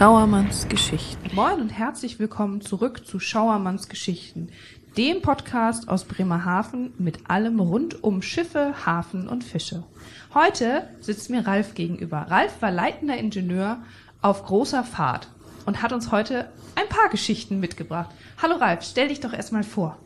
Schauermanns 0.00 0.66
Geschichten. 0.66 1.28
Moin 1.34 1.60
und 1.60 1.68
herzlich 1.68 2.18
willkommen 2.18 2.62
zurück 2.62 3.06
zu 3.06 3.20
Schauermanns 3.20 3.90
Geschichten, 3.90 4.48
dem 4.96 5.20
Podcast 5.20 5.90
aus 5.90 6.06
Bremerhaven 6.06 6.94
mit 6.96 7.28
allem 7.28 7.60
rund 7.60 8.02
um 8.02 8.22
Schiffe, 8.22 8.86
Hafen 8.86 9.28
und 9.28 9.44
Fische. 9.44 9.84
Heute 10.32 10.88
sitzt 11.00 11.28
mir 11.28 11.46
Ralf 11.46 11.74
gegenüber. 11.74 12.24
Ralf 12.30 12.62
war 12.62 12.70
leitender 12.70 13.18
Ingenieur 13.18 13.82
auf 14.22 14.46
großer 14.46 14.84
Fahrt 14.84 15.28
und 15.66 15.82
hat 15.82 15.92
uns 15.92 16.10
heute 16.10 16.50
ein 16.76 16.88
paar 16.88 17.10
Geschichten 17.10 17.60
mitgebracht. 17.60 18.08
Hallo 18.40 18.56
Ralf, 18.56 18.84
stell 18.84 19.08
dich 19.08 19.20
doch 19.20 19.34
erstmal 19.34 19.64
vor. 19.64 19.98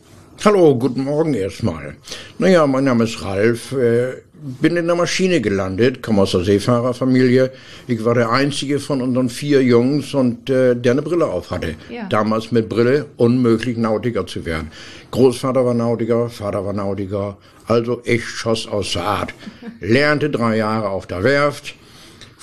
Hallo, 0.43 0.75
guten 0.75 1.05
Morgen 1.05 1.32
erstmal. 1.32 1.96
Naja, 2.39 2.67
mein 2.67 2.85
Name 2.85 3.04
ist 3.04 3.22
Ralf. 3.22 3.72
Äh, 3.72 4.22
bin 4.61 4.77
in 4.77 4.86
der 4.86 4.96
Maschine 4.96 5.41
gelandet, 5.41 6.03
komme 6.03 6.22
aus 6.22 6.32
der 6.32 6.45
Seefahrerfamilie. 6.45 7.50
Ich 7.86 8.04
war 8.04 8.14
der 8.14 8.31
einzige 8.31 8.79
von 8.79 9.00
unseren 9.00 9.31
vier 9.31 9.63
Jungs 9.63 10.13
und 10.13 10.50
äh, 10.50 10.75
der 10.75 10.93
eine 10.93 11.03
Brille 11.03 11.25
auf 11.25 11.50
hatte. 11.50 11.77
Ja. 11.89 12.07
Damals 12.08 12.53
mit 12.53 12.68
Brille 12.68 13.07
unmöglich 13.17 13.79
Nautiker 13.79 14.27
zu 14.27 14.44
werden. 14.44 14.71
Großvater 15.13 15.64
war 15.64 15.72
Nautiker, 15.72 16.29
Vater 16.29 16.66
war 16.66 16.75
Nautiker. 16.75 17.39
Also 17.66 18.03
ich 18.05 18.29
schoss 18.29 18.66
aus 18.66 18.93
der 18.93 19.05
Art. 19.05 19.35
Lernte 19.80 20.29
drei 20.29 20.58
Jahre 20.58 20.91
auf 20.91 21.07
der 21.07 21.22
Werft, 21.22 21.75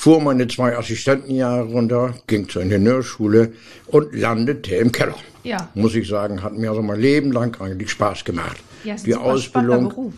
fuhr 0.02 0.20
meine 0.20 0.48
zwei 0.48 0.76
Assistentenjahre 0.76 1.62
runter, 1.62 2.16
ging 2.26 2.50
zur 2.50 2.64
Ingenieurschule 2.64 3.54
und 3.86 4.16
landete 4.16 4.76
im 4.78 4.92
Keller. 4.92 5.14
Ja. 5.44 5.70
Muss 5.76 5.94
ich 5.94 6.08
sagen, 6.08 6.42
hat 6.42 6.58
mir 6.58 6.72
also 6.72 6.82
mein 6.82 7.00
Leben 7.00 7.32
lang 7.32 7.56
eigentlich 7.62 7.92
Spaß 7.92 8.26
gemacht. 8.26 8.58
Ja, 8.84 8.96
ist 8.96 9.02
ein 9.02 9.06
Die 9.06 9.12
spannender 9.12 9.34
Ausbildung, 9.34 9.90
Beruf. 9.90 10.14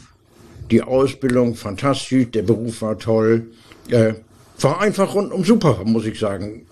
die 0.72 0.82
Ausbildung 0.84 1.56
fantastisch, 1.56 2.32
der 2.32 2.44
Beruf 2.44 2.82
war 2.82 2.98
toll. 2.98 3.48
Äh, 3.90 4.14
war 4.62 4.80
einfach 4.80 5.14
rundum 5.16 5.44
super, 5.44 5.82
muss 5.84 6.06
ich 6.06 6.18
sagen. 6.18 6.66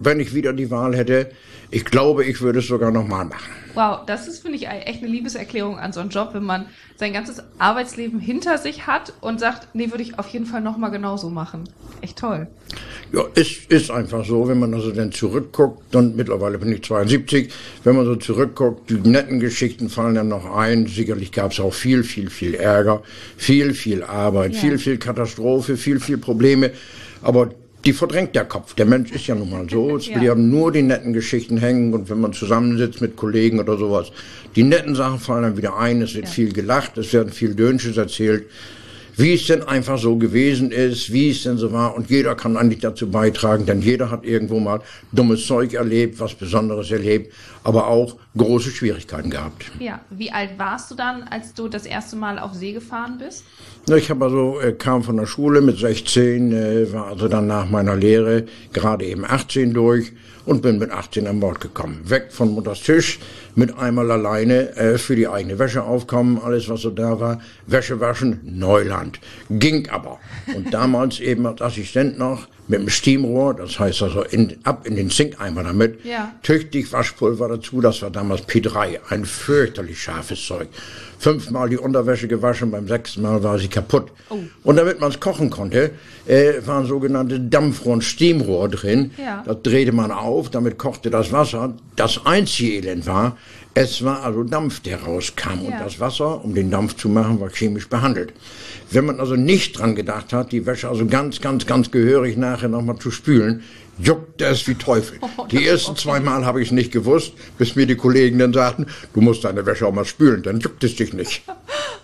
Wenn 0.00 0.20
ich 0.20 0.34
wieder 0.34 0.52
die 0.52 0.70
Wahl 0.70 0.94
hätte, 0.96 1.30
ich 1.70 1.84
glaube, 1.84 2.24
ich 2.24 2.40
würde 2.42 2.60
es 2.60 2.66
sogar 2.66 2.90
nochmal 2.90 3.24
machen. 3.24 3.50
Wow, 3.74 4.00
das 4.06 4.28
ist, 4.28 4.40
finde 4.40 4.56
ich, 4.56 4.66
echt 4.68 5.02
eine 5.02 5.10
Liebeserklärung 5.10 5.78
an 5.78 5.92
so 5.92 6.00
einen 6.00 6.10
Job, 6.10 6.30
wenn 6.32 6.44
man 6.44 6.66
sein 6.96 7.12
ganzes 7.12 7.42
Arbeitsleben 7.58 8.20
hinter 8.20 8.56
sich 8.56 8.86
hat 8.86 9.12
und 9.20 9.38
sagt, 9.40 9.74
nee, 9.74 9.90
würde 9.90 10.02
ich 10.02 10.18
auf 10.18 10.28
jeden 10.28 10.46
Fall 10.46 10.62
nochmal 10.62 10.90
genauso 10.90 11.28
machen. 11.28 11.64
Echt 12.00 12.18
toll. 12.18 12.46
Ja, 13.12 13.24
ist, 13.34 13.70
ist 13.70 13.90
einfach 13.90 14.24
so, 14.24 14.48
wenn 14.48 14.58
man 14.58 14.72
also 14.72 14.92
dann 14.92 15.12
zurückguckt, 15.12 15.94
und 15.94 16.16
mittlerweile 16.16 16.58
bin 16.58 16.72
ich 16.72 16.84
72, 16.84 17.52
wenn 17.84 17.96
man 17.96 18.06
so 18.06 18.16
zurückguckt, 18.16 18.88
die 18.88 18.94
netten 18.94 19.40
Geschichten 19.40 19.90
fallen 19.90 20.14
dann 20.14 20.28
noch 20.28 20.56
ein. 20.56 20.86
Sicherlich 20.86 21.32
gab 21.32 21.52
es 21.52 21.60
auch 21.60 21.74
viel, 21.74 22.02
viel, 22.02 22.30
viel 22.30 22.54
Ärger, 22.54 23.02
viel, 23.36 23.74
viel 23.74 24.02
Arbeit, 24.02 24.54
Ja. 24.54 24.60
viel, 24.60 24.78
viel 24.78 24.96
Katastrophe, 24.98 25.76
viel, 25.76 26.00
viel 26.00 26.16
Probleme. 26.18 26.70
Aber 27.22 27.50
die 27.84 27.92
verdrängt 27.92 28.34
der 28.34 28.44
Kopf. 28.44 28.74
Der 28.74 28.86
Mensch 28.86 29.12
ist 29.12 29.26
ja 29.26 29.34
nun 29.34 29.50
mal 29.50 29.68
so. 29.70 29.96
Es 29.96 30.06
Ja. 30.08 30.18
bleiben 30.18 30.50
nur 30.50 30.72
die 30.72 30.82
netten 30.82 31.12
Geschichten 31.12 31.56
hängen 31.58 31.94
und 31.94 32.08
wenn 32.10 32.20
man 32.20 32.32
zusammensitzt 32.32 33.00
mit 33.00 33.16
Kollegen 33.16 33.60
oder 33.60 33.76
sowas, 33.78 34.10
die 34.56 34.62
netten 34.64 34.94
Sachen 34.94 35.18
fallen 35.20 35.42
dann 35.42 35.56
wieder 35.56 35.76
ein. 35.76 36.02
Es 36.02 36.14
wird 36.14 36.24
Ja. 36.26 36.30
viel 36.30 36.52
gelacht, 36.52 36.98
es 36.98 37.12
werden 37.12 37.32
viel 37.32 37.54
Dönsches 37.54 37.96
erzählt 37.96 38.46
wie 39.16 39.34
es 39.34 39.46
denn 39.46 39.62
einfach 39.62 39.98
so 39.98 40.16
gewesen 40.16 40.70
ist, 40.70 41.12
wie 41.12 41.30
es 41.30 41.42
denn 41.42 41.56
so 41.56 41.72
war. 41.72 41.94
Und 41.96 42.10
jeder 42.10 42.34
kann 42.34 42.56
eigentlich 42.56 42.80
dazu 42.80 43.10
beitragen, 43.10 43.66
denn 43.66 43.80
jeder 43.80 44.10
hat 44.10 44.24
irgendwo 44.24 44.60
mal 44.60 44.80
dummes 45.12 45.46
Zeug 45.46 45.74
erlebt, 45.74 46.20
was 46.20 46.34
Besonderes 46.34 46.90
erlebt, 46.90 47.32
aber 47.64 47.88
auch 47.88 48.16
große 48.36 48.70
Schwierigkeiten 48.70 49.30
gehabt. 49.30 49.70
Ja, 49.80 50.00
wie 50.10 50.30
alt 50.30 50.50
warst 50.58 50.90
du 50.90 50.94
dann, 50.94 51.22
als 51.24 51.54
du 51.54 51.68
das 51.68 51.86
erste 51.86 52.16
Mal 52.16 52.38
auf 52.38 52.52
See 52.54 52.72
gefahren 52.72 53.18
bist? 53.18 53.44
Ich 53.94 54.10
habe 54.10 54.24
also 54.24 54.60
äh, 54.60 54.72
kam 54.72 55.02
von 55.02 55.16
der 55.16 55.26
Schule 55.26 55.60
mit 55.60 55.78
16, 55.78 56.52
äh, 56.52 56.92
war 56.92 57.06
also 57.06 57.28
dann 57.28 57.46
nach 57.46 57.70
meiner 57.70 57.96
Lehre 57.96 58.44
gerade 58.72 59.04
eben 59.04 59.24
18 59.24 59.72
durch 59.72 60.12
und 60.46 60.62
bin 60.62 60.78
mit 60.78 60.90
18 60.90 61.26
an 61.26 61.40
Bord 61.40 61.60
gekommen. 61.60 62.00
Weg 62.04 62.28
von 62.30 62.52
Mutters 62.54 62.80
Tisch, 62.82 63.18
mit 63.54 63.76
einmal 63.78 64.10
alleine 64.10 64.74
äh, 64.76 64.96
für 64.96 65.16
die 65.16 65.28
eigene 65.28 65.58
Wäsche 65.58 65.82
aufkommen, 65.82 66.40
alles 66.42 66.68
was 66.68 66.80
so 66.80 66.90
da 66.90 67.20
war, 67.20 67.40
Wäsche 67.66 68.00
waschen, 68.00 68.40
Neuland. 68.44 69.18
Ging 69.50 69.88
aber. 69.90 70.18
Und 70.54 70.72
damals 70.72 71.20
eben 71.20 71.46
als 71.46 71.60
Assistent 71.60 72.18
noch 72.18 72.46
mit 72.68 72.80
dem 72.80 72.88
Steamrohr, 72.88 73.54
das 73.54 73.78
heißt 73.78 74.02
also 74.02 74.22
in, 74.22 74.56
ab 74.64 74.86
in 74.86 74.96
den 74.96 75.08
Zinkeimer 75.08 75.62
damit, 75.62 76.04
Ja. 76.04 76.32
tüchtig 76.42 76.92
Waschpulver 76.92 77.48
dazu, 77.48 77.80
das 77.80 78.02
war 78.02 78.10
damals 78.10 78.42
P3, 78.42 78.98
ein 79.08 79.24
fürchterlich 79.24 80.02
scharfes 80.02 80.44
Zeug. 80.44 80.68
Fünfmal 81.18 81.68
die 81.70 81.78
Unterwäsche 81.78 82.28
gewaschen, 82.28 82.70
beim 82.72 82.88
sechsten 82.88 83.22
Mal 83.22 83.42
war 83.42 83.58
sie 83.58 83.68
kaputt. 83.68 84.08
Oh. 84.28 84.38
Und 84.64 84.76
damit 84.76 85.00
man 85.00 85.10
es 85.10 85.18
kochen 85.20 85.48
konnte, 85.48 85.92
äh, 86.26 86.54
waren 86.66 86.86
sogenannte 86.86 87.40
Dampfrohr 87.40 87.94
und 87.94 88.04
Steamrohr 88.04 88.68
drin. 88.68 89.12
Ja. 89.16 89.42
Das 89.46 89.62
drehte 89.62 89.92
man 89.92 90.10
auf, 90.10 90.35
damit 90.44 90.78
kochte 90.78 91.10
das 91.10 91.32
Wasser. 91.32 91.74
Das 91.96 92.24
einzige 92.26 92.74
Elend 92.74 93.06
war, 93.06 93.36
es 93.74 94.02
war 94.04 94.22
also 94.22 94.42
Dampf, 94.42 94.80
der 94.80 95.02
rauskam. 95.02 95.60
Und 95.64 95.70
Ja. 95.72 95.84
das 95.84 96.00
Wasser, 96.00 96.42
um 96.44 96.54
den 96.54 96.70
Dampf 96.70 96.96
zu 96.96 97.08
machen, 97.08 97.40
war 97.40 97.50
chemisch 97.50 97.88
behandelt. 97.88 98.32
Wenn 98.90 99.04
man 99.06 99.20
also 99.20 99.36
nicht 99.36 99.78
dran 99.78 99.94
gedacht 99.94 100.32
hat, 100.32 100.52
die 100.52 100.64
Wäsche 100.64 100.88
also 100.88 101.06
ganz, 101.06 101.40
ganz, 101.40 101.66
ganz 101.66 101.90
gehörig 101.90 102.36
nachher 102.36 102.68
nochmal 102.68 102.96
zu 102.98 103.10
spülen, 103.10 103.62
juckte 103.98 104.44
es 104.46 104.66
wie 104.68 104.74
Teufel. 104.74 105.18
Oh, 105.20 105.46
die 105.50 105.66
ersten 105.66 105.92
okay. 105.92 106.00
zwei 106.00 106.20
Mal 106.20 106.44
habe 106.44 106.60
ich 106.60 106.68
es 106.68 106.72
nicht 106.72 106.92
gewusst, 106.92 107.32
bis 107.58 107.76
mir 107.76 107.86
die 107.86 107.96
Kollegen 107.96 108.38
dann 108.38 108.52
sagten, 108.52 108.86
du 109.14 109.20
musst 109.20 109.44
deine 109.44 109.64
Wäsche 109.66 109.86
auch 109.86 109.92
mal 109.92 110.04
spülen, 110.04 110.42
dann 110.42 110.60
juckt 110.60 110.84
es 110.84 110.96
dich 110.96 111.12
nicht. 111.12 111.42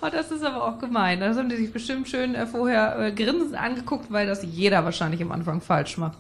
Oh, 0.05 0.09
das 0.11 0.33
ist 0.33 0.43
aber 0.45 0.65
auch 0.67 0.79
gemein. 0.81 1.21
Das 1.21 1.37
haben 1.37 1.49
die 1.49 1.55
sich 1.57 1.73
bestimmt 1.73 2.09
schön 2.09 2.35
äh, 2.35 2.45
vorher 2.47 2.99
äh, 2.99 3.13
grinsend 3.13 3.55
angeguckt, 3.55 4.07
weil 4.11 4.27
das 4.27 4.43
jeder 4.43 4.85
wahrscheinlich 4.85 5.23
am 5.23 5.31
Anfang 5.31 5.61
falsch 5.61 5.97
macht. 5.97 6.19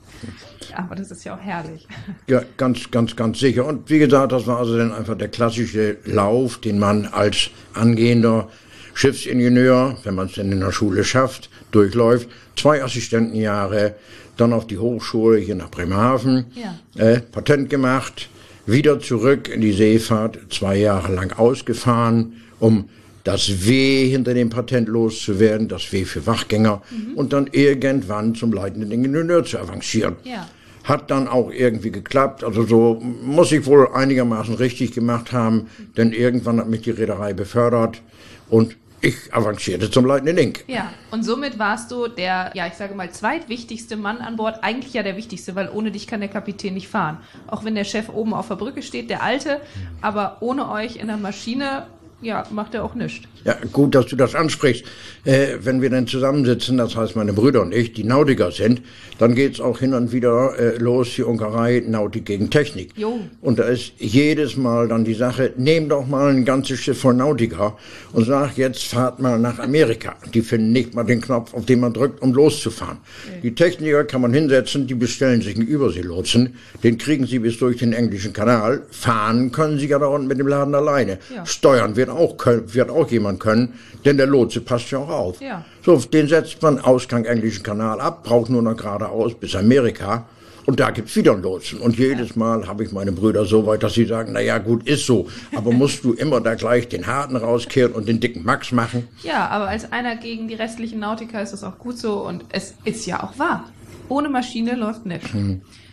Aber 0.77 0.95
das 0.95 1.11
ist 1.11 1.25
ja 1.25 1.35
auch 1.35 1.41
herrlich. 1.41 1.89
Ja, 2.29 2.43
ganz, 2.57 2.91
ganz, 2.93 3.17
ganz 3.17 3.41
sicher. 3.41 3.67
Und 3.67 3.91
wie 3.91 3.99
gesagt, 3.99 4.31
das 4.31 4.47
war 4.47 4.59
also 4.59 4.79
dann 4.79 4.93
einfach 4.93 5.17
der 5.19 5.27
klassische 5.29 5.97
Lauf, 6.05 6.59
den 6.61 6.79
man 6.79 7.07
als 7.07 7.51
angehender 7.75 8.49
Schiffsingenieur, 8.95 9.97
wenn 10.05 10.15
man 10.15 10.27
es 10.27 10.35
denn 10.35 10.53
in 10.53 10.61
der 10.61 10.71
Schule 10.71 11.03
schafft, 11.03 11.51
durchläuft. 11.73 12.29
Zwei 12.55 12.85
Assistentenjahre, 12.85 13.97
dann 14.37 14.53
auf 14.53 14.67
die 14.69 14.79
Hochschule 14.79 15.39
hier 15.39 15.57
nach 15.57 15.71
Bremerhaven, 15.71 16.47
Ja. 16.55 16.79
äh, 17.05 17.21
Patent 17.21 17.69
gemacht, 17.69 18.29
wieder 18.65 19.01
zurück 19.01 19.49
in 19.49 19.61
die 19.61 19.73
Seefahrt, 19.73 20.39
zwei 20.51 20.77
Jahre 20.77 21.13
lang 21.15 21.33
ausgefahren, 21.33 22.35
um 22.61 22.89
das 23.25 23.67
W 23.67 24.09
hinter 24.09 24.35
dem 24.35 24.51
Patent 24.51 24.89
loszuwerden, 24.89 25.69
das 25.69 25.93
W 25.93 26.05
für 26.05 26.27
Wachgänger 26.27 26.83
und 27.15 27.33
dann 27.33 27.49
irgendwann 27.53 28.35
zum 28.35 28.53
leitenden 28.53 28.91
Ingenieur 28.91 29.45
zu 29.45 29.59
avancieren. 29.59 30.17
Ja. 30.25 30.47
Hat 30.85 31.11
dann 31.13 31.29
auch 31.29 31.51
irgendwie 31.51 31.93
geklappt. 31.93 32.43
Also 32.43 32.67
so 32.67 33.01
muss 33.01 33.53
ich 33.53 33.67
wohl 33.67 33.89
einigermaßen 33.95 34.55
richtig 34.55 34.93
gemacht 34.93 35.33
haben, 35.33 35.69
denn 35.97 36.13
irgendwann 36.13 36.59
hat 36.59 36.69
mich 36.69 36.83
die 36.83 36.91
Reederei 36.91 37.33
befördert 37.33 38.03
und 38.49 38.77
ich 39.05 39.35
avancierte 39.35 39.91
zum 39.91 40.07
leitenden 40.07 40.39
Ink. 40.39 40.65
Ja, 40.69 40.93
und 41.11 41.25
somit 41.25 41.59
warst 41.59 41.91
du 41.91 42.07
der, 42.07 42.53
ja, 42.55 42.69
ich 42.69 42.75
sage 42.75 42.95
mal, 42.95 43.11
zweitwichtigste 43.11 43.97
Mann 43.97 44.19
an 44.19 44.37
Bord. 44.37 44.63
Eigentlich 44.63 44.95
ja 44.95 45.03
der 45.03 45.17
wichtigste, 45.17 45.57
weil 45.57 45.69
ohne 45.69 45.91
dich 45.91 46.07
kann 46.07 46.21
der 46.21 46.29
Kapitän 46.29 46.75
nicht 46.75 46.87
fahren. 46.87 47.19
Auch 47.49 47.65
wenn 47.65 47.75
der 47.75 47.83
Chef 47.83 48.09
oben 48.09 48.33
auf 48.33 48.47
der 48.47 48.55
Brücke 48.55 48.81
steht, 48.81 49.11
der 49.11 49.23
Alte. 49.25 49.61
Aber 50.01 50.37
ohne 50.39 50.71
euch 50.71 50.97
in 50.97 51.09
der 51.09 51.17
Maschine, 51.17 51.87
ja, 52.23 52.45
macht 52.51 52.75
er 52.75 52.85
auch 52.85 52.95
nichts. 52.95 53.27
Ja, 53.45 53.57
gut, 53.73 53.95
dass 53.95 54.07
du 54.07 54.17
das 54.17 54.35
ansprichst. 54.35 54.85
Äh, 55.25 55.59
wenn 55.61 55.83
wir 55.83 55.91
dann 55.91 56.07
zusammensitzen, 56.07 56.79
das 56.79 56.97
heißt 56.97 57.17
meine 57.17 57.33
Brüder 57.33 57.63
und 57.63 57.75
ich, 57.75 57.93
die 57.93 58.05
Nautiker 58.05 58.53
sind, 58.53 58.83
dann 59.19 59.35
geht's 59.35 59.61
auch 59.61 59.81
hin 59.81 59.95
und 59.95 60.13
wieder 60.13 60.59
äh, 60.59 60.79
los, 60.79 61.15
die 61.17 61.23
Unkerei 61.23 61.83
Nautik 61.87 62.27
gegen 62.27 62.51
Technik. 62.51 62.91
Jo. 62.97 63.21
Und 63.41 63.59
da 63.59 63.65
ist 63.65 63.93
jedes 63.99 64.57
Mal 64.57 64.89
dann 64.89 65.05
die 65.05 65.15
Sache, 65.15 65.53
nehm 65.57 65.89
doch 65.89 66.07
mal 66.07 66.31
ein 66.31 66.45
ganzes 66.45 66.81
Schiff 66.81 67.01
voll 67.01 67.15
Nautiker 67.15 67.77
und 68.13 68.25
sag, 68.25 68.57
jetzt 68.57 68.85
fahrt 68.85 69.21
mal 69.21 69.39
nach 69.39 69.59
Amerika. 69.59 70.15
Die 70.33 70.43
finden 70.43 70.73
nicht 70.73 70.95
mal 70.95 71.05
den 71.05 71.21
Knopf, 71.21 71.55
auf 71.55 71.67
den 71.67 71.81
man 71.81 71.93
drückt, 71.93 72.23
um 72.23 72.33
loszufahren. 72.33 72.99
Die 73.43 73.55
Techniker 73.55 74.05
kann 74.05 74.21
man 74.21 74.33
hinsetzen, 74.33 74.87
die 74.87 74.95
bestellen 74.95 75.43
sich 75.43 75.57
einen 75.57 75.67
Überseelotsen, 75.67 76.57
den 76.85 76.99
kriegen 76.99 77.27
sie 77.27 77.41
bis 77.41 77.59
durch 77.59 77.79
den 77.79 77.93
englischen 77.93 78.33
Kanal. 78.33 78.83
Fahren 78.91 79.51
können 79.51 79.79
sie 79.79 79.89
ja 79.89 79.99
da 79.99 80.07
unten 80.07 80.29
mit 80.29 80.39
dem 80.39 80.47
Laden 80.47 80.75
alleine. 80.75 81.19
Ja. 81.35 81.45
Steuern 81.45 81.97
wird 81.97 82.12
auch, 82.13 82.37
können, 82.37 82.73
wird 82.73 82.91
auch 82.91 83.11
jemand 83.11 83.41
können, 83.41 83.75
denn 84.05 84.17
der 84.17 84.27
Lotse 84.27 84.61
passt 84.61 84.91
ja 84.91 84.99
auch 84.99 85.09
auf. 85.09 85.41
Ja. 85.41 85.65
So, 85.85 85.97
den 85.97 86.29
setzt 86.29 86.61
man 86.63 86.79
Ausgang 86.79 87.25
englischen 87.25 87.63
Kanal 87.63 88.01
ab, 88.01 88.25
braucht 88.25 88.51
nur 88.51 88.63
noch 88.63 88.77
geradeaus 88.77 89.35
bis 89.35 89.55
Amerika. 89.57 90.27
Und 90.65 90.79
da 90.79 90.91
gibt's 90.91 91.17
wieder 91.17 91.33
einen 91.33 91.43
Lotsen. 91.43 91.81
Und 91.81 91.99
jedes 91.99 92.37
Mal 92.37 92.69
habe 92.69 92.85
ich 92.85 92.93
meine 92.93 93.11
Brüder 93.11 93.45
so 93.45 93.67
weit, 93.67 93.83
dass 93.83 93.95
sie 93.95 94.05
sagen, 94.05 94.33
na 94.33 94.41
ja, 94.41 94.59
gut, 94.59 94.87
ist 94.87 95.07
so. 95.07 95.29
Aber 95.57 95.73
musst 95.73 96.05
du 96.05 96.13
immer 96.13 96.41
da 96.41 96.55
gleich 96.55 96.89
den 96.89 97.07
harten 97.07 97.37
rauskehren 97.37 97.93
und 97.93 98.09
den 98.09 98.21
dicken 98.21 98.45
Max 98.45 98.71
machen? 98.71 99.09
Ja, 99.23 99.49
aber 99.49 99.69
als 99.69 99.91
einer 99.93 100.17
gegen 100.17 100.47
die 100.49 100.55
restlichen 100.55 101.01
Nautiker 101.01 101.43
ist 101.43 101.53
das 101.53 101.65
auch 101.65 101.79
gut 101.79 101.99
so 101.99 102.25
und 102.27 102.45
es 102.51 102.75
ist 102.85 103.07
ja 103.07 103.23
auch 103.23 103.39
wahr. 103.39 103.65
Ohne 104.09 104.29
Maschine 104.29 104.77
läuft 104.77 105.07
nichts. 105.07 105.31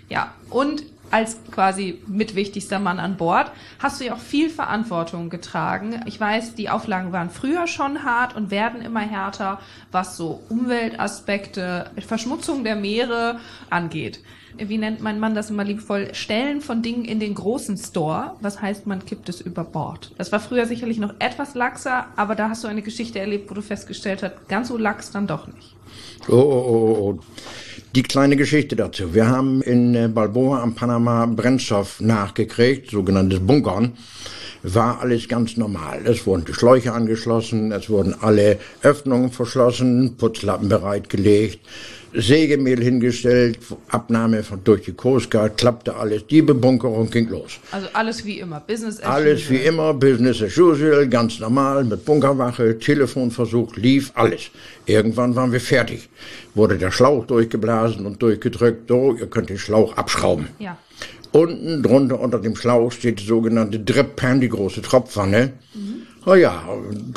Ja, 0.09 0.33
und 0.49 0.83
als 1.11 1.37
quasi 1.51 2.01
mitwichtigster 2.07 2.79
Mann 2.79 2.99
an 2.99 3.17
Bord 3.17 3.51
hast 3.79 3.99
du 3.99 4.05
ja 4.05 4.13
auch 4.13 4.19
viel 4.19 4.49
Verantwortung 4.49 5.29
getragen. 5.29 6.01
Ich 6.05 6.19
weiß, 6.19 6.55
die 6.55 6.69
Auflagen 6.69 7.11
waren 7.11 7.29
früher 7.29 7.67
schon 7.67 8.03
hart 8.03 8.35
und 8.35 8.51
werden 8.51 8.81
immer 8.81 9.01
härter, 9.01 9.59
was 9.91 10.17
so 10.17 10.43
Umweltaspekte, 10.49 11.91
Verschmutzung 12.05 12.63
der 12.63 12.75
Meere 12.75 13.39
angeht. 13.69 14.21
Wie 14.57 14.77
nennt 14.77 14.99
mein 14.99 15.19
Mann 15.19 15.35
das 15.35 15.49
immer 15.49 15.63
liebevoll? 15.63 16.13
Stellen 16.13 16.59
von 16.61 16.81
Dingen 16.81 17.05
in 17.05 17.19
den 17.19 17.33
großen 17.33 17.77
Store. 17.77 18.35
Was 18.41 18.61
heißt, 18.61 18.87
man 18.87 19.05
kippt 19.05 19.29
es 19.29 19.39
über 19.39 19.63
Bord. 19.63 20.11
Das 20.17 20.31
war 20.31 20.39
früher 20.39 20.65
sicherlich 20.65 20.97
noch 20.97 21.13
etwas 21.19 21.55
laxer, 21.55 22.07
aber 22.17 22.35
da 22.35 22.49
hast 22.49 22.63
du 22.63 22.67
eine 22.67 22.81
Geschichte 22.81 23.19
erlebt, 23.19 23.49
wo 23.49 23.53
du 23.53 23.61
festgestellt 23.61 24.23
hast, 24.23 24.49
ganz 24.49 24.67
so 24.67 24.77
lax 24.77 25.11
dann 25.11 25.27
doch 25.27 25.47
nicht. 25.47 25.75
Oh, 26.27 26.35
oh, 26.35 26.37
oh, 26.37 27.09
oh. 27.09 27.19
Die 27.95 28.03
kleine 28.03 28.35
Geschichte 28.35 28.75
dazu. 28.75 29.15
Wir 29.15 29.27
haben 29.27 29.63
in 29.63 29.95
äh, 29.95 30.07
Balboa 30.07 30.61
am 30.61 30.75
Panama 30.75 31.25
Brennstoff 31.25 31.99
nachgekriegt, 31.99 32.91
sogenanntes 32.91 33.39
Bunkern. 33.39 33.97
War 34.61 34.99
alles 34.99 35.27
ganz 35.27 35.57
normal. 35.57 36.01
Es 36.05 36.27
wurden 36.27 36.45
die 36.45 36.53
Schläuche 36.53 36.93
angeschlossen, 36.93 37.71
es 37.71 37.89
wurden 37.89 38.13
alle 38.21 38.59
Öffnungen 38.83 39.31
verschlossen, 39.31 40.17
Putzlappen 40.17 40.69
bereitgelegt, 40.69 41.59
Sägemehl 42.13 42.81
hingestellt, 42.81 43.59
Abnahme 43.89 44.43
von, 44.43 44.63
durch 44.63 44.83
die 44.83 44.93
Coast 44.93 45.29
Guard, 45.29 45.57
klappte 45.57 45.95
alles, 45.95 46.25
die 46.27 46.41
Bebunkerung 46.41 47.09
ging 47.09 47.29
los. 47.29 47.59
Also 47.71 47.87
alles 47.93 48.25
wie 48.25 48.39
immer, 48.39 48.59
Business 48.59 48.99
as 48.99 49.05
Alles 49.05 49.49
wie 49.49 49.57
immer, 49.57 49.93
Business 49.93 50.41
as 50.41 50.57
usual, 50.57 51.07
ganz 51.07 51.39
normal, 51.39 51.83
mit 51.83 52.05
Bunkerwache, 52.05 52.79
Telefonversuch, 52.79 53.75
lief 53.75 54.11
alles. 54.15 54.49
Irgendwann 54.85 55.35
waren 55.35 55.51
wir 55.51 55.61
fertig. 55.61 56.09
Wurde 56.55 56.77
der 56.77 56.91
Schlauch 56.91 57.25
durchgeblasen 57.25 58.05
und 58.05 58.21
durchgedrückt, 58.21 58.87
so, 58.87 59.15
ihr 59.15 59.27
könnt 59.27 59.49
den 59.49 59.59
Schlauch 59.59 59.95
abschrauben. 59.95 60.47
Ja. 60.57 60.77
Unten 61.31 61.83
drunter 61.83 62.19
unter 62.19 62.39
dem 62.39 62.55
Schlauch 62.55 62.91
steht 62.91 63.19
die 63.19 63.25
sogenannte 63.25 63.79
Drip 63.79 64.15
Pan, 64.15 64.41
die 64.41 64.49
große 64.49 64.81
Tropfwanne. 64.81 65.53
Mhm. 65.75 66.07
Na 66.25 66.35
ja, 66.35 66.63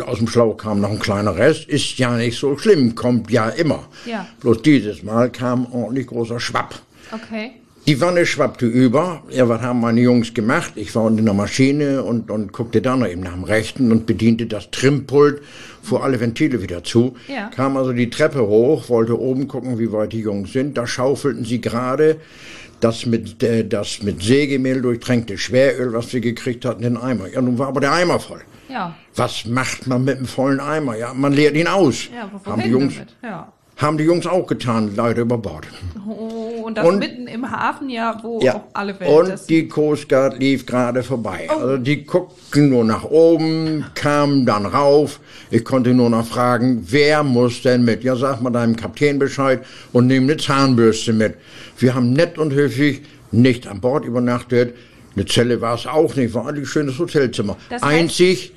aus 0.07 0.19
dem 0.19 0.29
Schlauch 0.29 0.57
kam 0.57 0.81
noch 0.81 0.91
ein 0.91 0.99
kleiner 0.99 1.37
Rest, 1.37 1.69
ist 1.69 1.99
ja 1.99 2.17
nicht 2.17 2.39
so 2.39 2.57
schlimm, 2.57 2.95
kommt 2.95 3.31
ja 3.31 3.49
immer. 3.49 3.85
Ja. 4.07 4.27
Bloß 4.41 4.63
dieses 4.63 5.03
Mal 5.03 5.31
kam 5.31 5.67
ein 5.67 5.73
ordentlich 5.73 6.07
großer 6.07 6.41
Schwapp. 6.41 6.81
Okay. 7.11 7.53
Die 7.89 8.01
Wanne 8.01 8.27
schwappte 8.27 8.67
über. 8.67 9.25
Ja, 9.29 9.49
was 9.49 9.61
haben 9.61 9.81
meine 9.81 10.01
Jungs 10.01 10.35
gemacht? 10.35 10.75
Ich 10.77 10.95
war 10.95 11.03
unter 11.03 11.25
der 11.25 11.35
Maschine 11.35 12.05
und, 12.05 12.31
und 12.31 12.53
guckte 12.53 12.81
dann 12.81 13.05
eben 13.05 13.23
nach 13.23 13.33
dem 13.33 13.43
Rechten 13.43 13.91
und 13.91 14.07
bediente 14.07 14.47
das 14.47 14.71
Trimpult, 14.71 15.43
fuhr 15.83 16.05
alle 16.05 16.21
Ventile 16.21 16.63
wieder 16.63 16.85
zu. 16.85 17.17
Ja. 17.27 17.49
Kam 17.49 17.77
also 17.77 17.93
die 17.93 18.09
Treppe 18.09 18.47
hoch, 18.47 18.89
wollte 18.89 19.19
oben 19.19 19.49
gucken, 19.49 19.81
wie 19.81 19.91
weit 19.91 20.13
die 20.13 20.21
Jungs 20.21 20.53
sind. 20.53 20.79
Da 20.79 20.87
schaufelten 20.87 21.45
sie 21.45 21.61
gerade 21.61 22.19
das 22.83 23.07
mit, 23.07 23.43
äh, 23.43 23.67
das 23.67 24.03
mit 24.03 24.23
Sägemehl 24.23 24.83
durchtränkte 24.83 25.39
Schweröl, 25.39 25.93
was 25.93 26.13
wir 26.13 26.21
gekriegt 26.21 26.65
hatten, 26.65 26.83
in 26.83 26.95
den 26.95 27.03
Eimer. 27.03 27.29
Ja, 27.29 27.41
nun 27.41 27.59
war 27.59 27.69
aber 27.69 27.81
der 27.81 27.93
Eimer 27.93 28.19
voll. 28.19 28.43
Ja. 28.69 28.95
Was 29.15 29.45
macht 29.45 29.87
man 29.87 30.05
mit 30.05 30.17
einem 30.17 30.27
vollen 30.27 30.61
Eimer? 30.61 30.97
Ja, 30.97 31.15
man 31.15 31.33
leert 31.33 31.55
ihn 31.57 31.69
aus. 31.69 32.09
Ja, 32.15 32.31
haben 32.45 32.63
die 32.63 32.71
Jungs? 32.71 32.95
Ja. 33.23 33.53
Haben 33.83 33.99
die 33.99 34.05
Jungs 34.05 34.29
auch 34.29 34.47
getan, 34.47 34.93
leider 34.95 35.23
über 35.23 35.37
Bord. 35.39 35.67
Oh, 36.07 36.63
und 36.67 36.79
das 36.79 36.87
und, 36.87 37.01
mitten 37.01 37.27
im 37.27 37.51
Hafen, 37.51 37.91
ja, 37.91 38.17
wo 38.23 38.41
ja, 38.41 38.55
auch 38.55 38.65
alle 38.75 38.99
Welt 39.01 39.11
Und 39.11 39.49
die 39.49 39.67
Coast 39.67 40.09
Guard 40.09 40.39
lief 40.39 40.65
gerade 40.67 41.03
vorbei. 41.03 41.49
Oh. 41.51 41.59
Also 41.59 41.79
die 41.79 42.05
guckten 42.05 42.69
nur 42.69 42.85
nach 42.85 43.03
oben, 43.03 43.85
kamen 43.97 44.47
dann 44.47 44.67
rauf. 44.67 45.19
Ich 45.51 45.65
konnte 45.65 45.95
nur 45.95 46.11
noch 46.11 46.25
fragen, 46.25 46.87
wer 46.91 47.25
muss 47.25 47.63
denn 47.63 47.85
mit? 47.85 48.05
Ja, 48.05 48.15
sag 48.15 48.41
mal 48.41 48.51
deinem 48.51 48.77
Kapitän 48.77 49.19
Bescheid 49.19 49.65
und 49.93 50.07
nimm 50.07 50.25
eine 50.25 50.37
Zahnbürste 50.37 51.13
mit. 51.13 51.35
Wir 51.77 51.97
haben 51.97 52.13
nett 52.13 52.39
und 52.39 52.53
höflich 52.53 53.03
nicht 53.33 53.67
an 53.67 53.81
Bord 53.81 54.05
übernachtet. 54.05 54.77
Eine 55.17 55.27
Zelle 55.27 55.61
war 55.61 55.75
es 55.75 55.89
auch 55.89 56.15
nicht, 56.15 56.35
war 56.35 56.47
ein 56.47 56.65
schönes 56.65 57.01
Hotelzimmer. 57.01 57.57
Das 57.69 57.83
heißt, 57.83 57.93
Einzig 57.93 58.53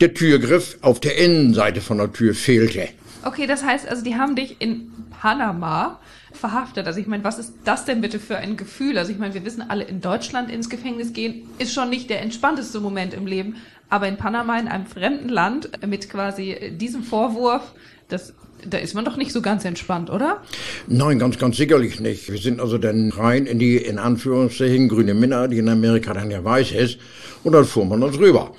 der 0.00 0.14
Türgriff 0.14 0.78
auf 0.82 1.00
der 1.00 1.18
Innenseite 1.18 1.80
von 1.80 1.98
der 1.98 2.12
Tür 2.12 2.32
fehlte. 2.32 2.88
Okay, 3.24 3.46
das 3.46 3.64
heißt 3.64 3.88
also, 3.88 4.02
die 4.02 4.16
haben 4.16 4.36
dich 4.36 4.56
in 4.60 4.92
Panama 5.20 5.98
verhaftet. 6.32 6.86
Also 6.86 7.00
ich 7.00 7.06
meine, 7.06 7.24
was 7.24 7.38
ist 7.38 7.54
das 7.64 7.84
denn 7.84 8.00
bitte 8.00 8.18
für 8.18 8.36
ein 8.36 8.56
Gefühl? 8.56 8.98
Also 8.98 9.10
ich 9.10 9.18
meine, 9.18 9.34
wir 9.34 9.44
wissen 9.44 9.62
alle, 9.68 9.84
in 9.84 10.00
Deutschland 10.00 10.50
ins 10.50 10.70
Gefängnis 10.70 11.12
gehen 11.12 11.48
ist 11.58 11.72
schon 11.72 11.90
nicht 11.90 12.10
der 12.10 12.22
entspannteste 12.22 12.80
Moment 12.80 13.14
im 13.14 13.26
Leben, 13.26 13.56
aber 13.88 14.08
in 14.08 14.16
Panama, 14.16 14.58
in 14.58 14.68
einem 14.68 14.86
fremden 14.86 15.28
Land, 15.28 15.70
mit 15.86 16.08
quasi 16.10 16.76
diesem 16.78 17.02
Vorwurf, 17.02 17.72
das 18.08 18.34
da 18.68 18.78
ist 18.78 18.94
man 18.94 19.04
doch 19.04 19.16
nicht 19.16 19.32
so 19.32 19.40
ganz 19.40 19.64
entspannt, 19.64 20.10
oder? 20.10 20.42
Nein, 20.86 21.18
ganz, 21.18 21.38
ganz 21.38 21.56
sicherlich 21.56 22.00
nicht. 22.00 22.30
Wir 22.30 22.38
sind 22.38 22.60
also 22.60 22.78
dann 22.78 23.10
rein 23.10 23.46
in 23.46 23.58
die, 23.58 23.76
in 23.76 23.98
Anführungszeichen, 23.98 24.88
grüne 24.88 25.14
Minna, 25.14 25.46
die 25.46 25.58
in 25.58 25.68
Amerika 25.68 26.12
dann 26.12 26.30
ja 26.30 26.42
weiß 26.42 26.72
ist, 26.72 26.98
und 27.44 27.52
dann 27.52 27.64
fuhr 27.64 27.84
man 27.84 28.02
uns 28.02 28.18
rüber. 28.18 28.52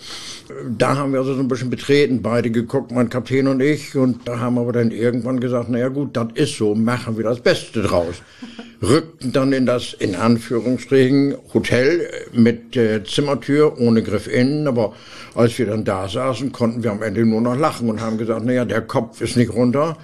Da 0.78 0.98
haben 0.98 1.12
wir 1.13 1.19
also 1.19 1.36
so 1.36 1.42
ein 1.42 1.48
bisschen 1.48 1.69
betreten, 1.69 2.24
beide 2.24 2.50
geguckt, 2.50 2.92
mein 2.92 3.10
Kapitän 3.10 3.48
und 3.48 3.62
ich, 3.62 3.96
und 3.96 4.28
da 4.28 4.40
haben 4.40 4.56
wir 4.56 4.72
dann 4.72 4.90
irgendwann 4.90 5.40
gesagt, 5.40 5.69
naja 5.69 5.90
gut, 5.90 6.18
das 6.18 6.30
ist 6.34 6.57
so, 6.57 6.74
machen 6.74 7.18
wir 7.18 7.24
das 7.24 7.40
Beste 7.40 7.84
draus. 7.84 8.16
Rückten 8.81 9.31
dann 9.31 9.54
in 9.54 9.66
das, 9.68 9.94
in 9.94 10.16
Anführungsstrichen, 10.16 11.36
Hotel 11.54 12.10
mit 12.31 12.75
äh, 12.75 13.04
Zimmertür, 13.04 13.80
ohne 13.80 14.01
Griff 14.01 14.28
innen, 14.28 14.68
aber 14.68 14.94
als 15.36 15.60
wir 15.60 15.68
dann 15.68 15.84
da 15.84 16.07
saßen, 16.07 16.52
konnten 16.52 16.84
wir 16.84 16.92
am 16.92 17.04
Ende 17.04 17.25
nur 17.25 17.42
noch 17.42 17.57
lachen 17.57 17.90
und 17.90 18.02
haben 18.02 18.18
gesagt, 18.18 18.44
naja, 18.44 18.66
der 18.66 18.81
Kopf 18.81 19.22
ist 19.22 19.38
nicht 19.38 19.54
runter, 19.54 19.98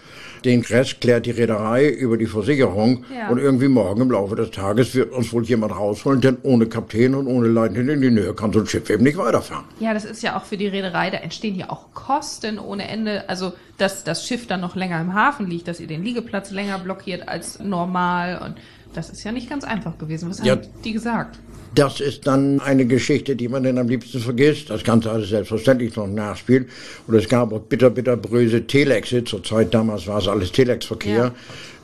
den 0.46 0.62
Rest 0.62 1.02
klärt 1.02 1.26
die 1.26 1.32
Reederei 1.32 1.90
über 1.90 2.18
die 2.18 2.28
Versicherung 2.28 3.04
ja. 3.14 3.30
und 3.30 3.40
irgendwie 3.40 3.68
morgen 3.68 4.02
im 4.02 4.12
Laufe 4.12 4.36
des 4.36 4.52
Tages 4.52 4.94
wird 4.94 5.12
uns 5.12 5.34
wohl 5.34 5.44
jemand 5.44 5.76
rausholen, 5.76 6.22
denn 6.22 6.38
ohne 6.44 6.68
Kapitän 6.68 7.16
und 7.16 7.28
ohne 7.28 7.48
Leitenden 7.48 7.90
in 7.90 8.02
die 8.02 8.12
Nähe 8.12 8.34
kann 8.34 8.54
so 8.54 8.60
ein 8.60 8.68
Schiff 8.68 8.90
eben 8.90 9.04
nicht 9.04 9.18
weiterfahren. 9.18 9.66
Ja, 9.80 9.94
das 9.94 10.06
ist 10.06 10.22
ja 10.22 10.38
auch 10.38 10.46
für 10.46 10.58
die 10.58 10.68
Reederei, 10.68 11.10
da 11.10 11.18
entstehen 11.18 11.56
ja 11.56 11.70
auch 11.70 11.94
Kosten 11.94 12.60
ohne 12.60 12.88
Ende. 12.88 13.28
Also, 13.28 13.54
dass 13.78 14.04
das 14.04 14.26
Schiff 14.26 14.48
dann 14.48 14.62
noch 14.62 14.76
länger 14.76 15.02
im 15.02 15.14
Hafen 15.14 15.48
liegt, 15.48 15.68
dass 15.68 15.80
ihr 15.80 15.88
den 15.88 16.04
Liegeplatz 16.04 16.52
länger 16.52 16.78
blockiert 16.80 17.28
als 17.28 17.60
normal 17.60 18.42
und 18.44 18.56
das 18.96 19.10
ist 19.10 19.24
ja 19.24 19.32
nicht 19.32 19.50
ganz 19.50 19.64
einfach 19.64 19.98
gewesen. 19.98 20.30
Was 20.30 20.44
ja, 20.44 20.54
haben 20.54 20.62
die 20.84 20.94
gesagt? 20.94 21.40
Das 21.76 22.00
ist 22.00 22.26
dann 22.26 22.62
eine 22.62 22.86
Geschichte, 22.86 23.36
die 23.36 23.50
man 23.50 23.64
dann 23.64 23.78
am 23.78 23.90
liebsten 23.90 24.20
vergisst. 24.20 24.70
Das 24.70 24.84
Ganze 24.84 25.12
alles 25.12 25.30
selbstverständlich 25.30 25.96
noch 25.96 26.08
nachspielt. 26.08 26.70
Und 27.06 27.16
es 27.16 27.28
gab 27.28 27.52
auch 27.52 27.60
bitter, 27.60 27.90
bitter 27.90 28.16
bröse 28.16 28.66
Telexe. 28.66 29.24
Zur 29.26 29.44
Zeit 29.44 29.74
damals 29.74 30.08
war 30.08 30.20
es 30.20 30.28
alles 30.28 30.54
Telexverkehr. 30.54 31.34